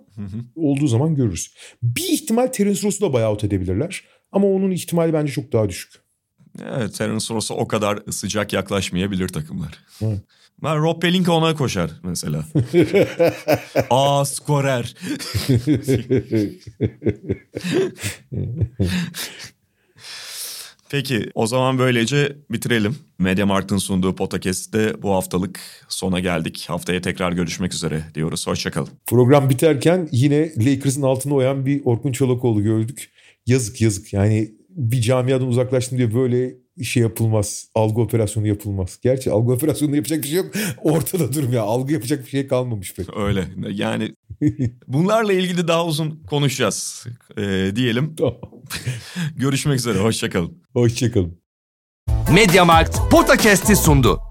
[0.56, 1.54] olduğu zaman görürüz.
[1.84, 4.04] Bir ihtimal Terence Ross'u da buyout edebilirler.
[4.32, 5.94] Ama onun ihtimali bence çok daha düşük.
[6.76, 9.80] Evet Terence Ross'a o kadar sıcak yaklaşmayabilir takımlar.
[10.02, 10.20] Evet.
[10.64, 12.46] Ben Rob Pelinka ona koşar mesela.
[13.90, 14.96] Aa skorer.
[20.90, 22.96] Peki o zaman böylece bitirelim.
[23.20, 25.60] Mediamarkt'ın sunduğu podcast'te bu haftalık
[25.90, 26.66] sona geldik.
[26.68, 28.48] Haftaya tekrar görüşmek üzere diyoruz.
[28.48, 28.90] Hoşçakalın.
[29.08, 33.12] Program biterken yine Lakers'ın altına oyan bir Orkun Çolakoğlu gördük.
[33.46, 37.68] Yazık yazık yani bir camiadan uzaklaştım diye böyle şey yapılmaz.
[37.76, 39.00] Algı operasyonu yapılmaz.
[39.04, 40.52] Gerçi algı operasyonu yapacak bir şey yok.
[40.84, 41.62] Ortada durum ya.
[41.62, 43.18] Algı yapacak bir şey kalmamış pek.
[43.18, 44.16] Öyle yani
[44.88, 47.06] bunlarla ilgili daha uzun konuşacağız
[47.38, 48.16] ee, diyelim.
[48.18, 48.36] Tamam.
[49.36, 50.00] Görüşmek üzere.
[50.00, 50.64] Hoşçakalın.
[50.74, 51.42] Hoşçakalın.
[52.34, 54.31] Mediamarkt Podcast'i sundu.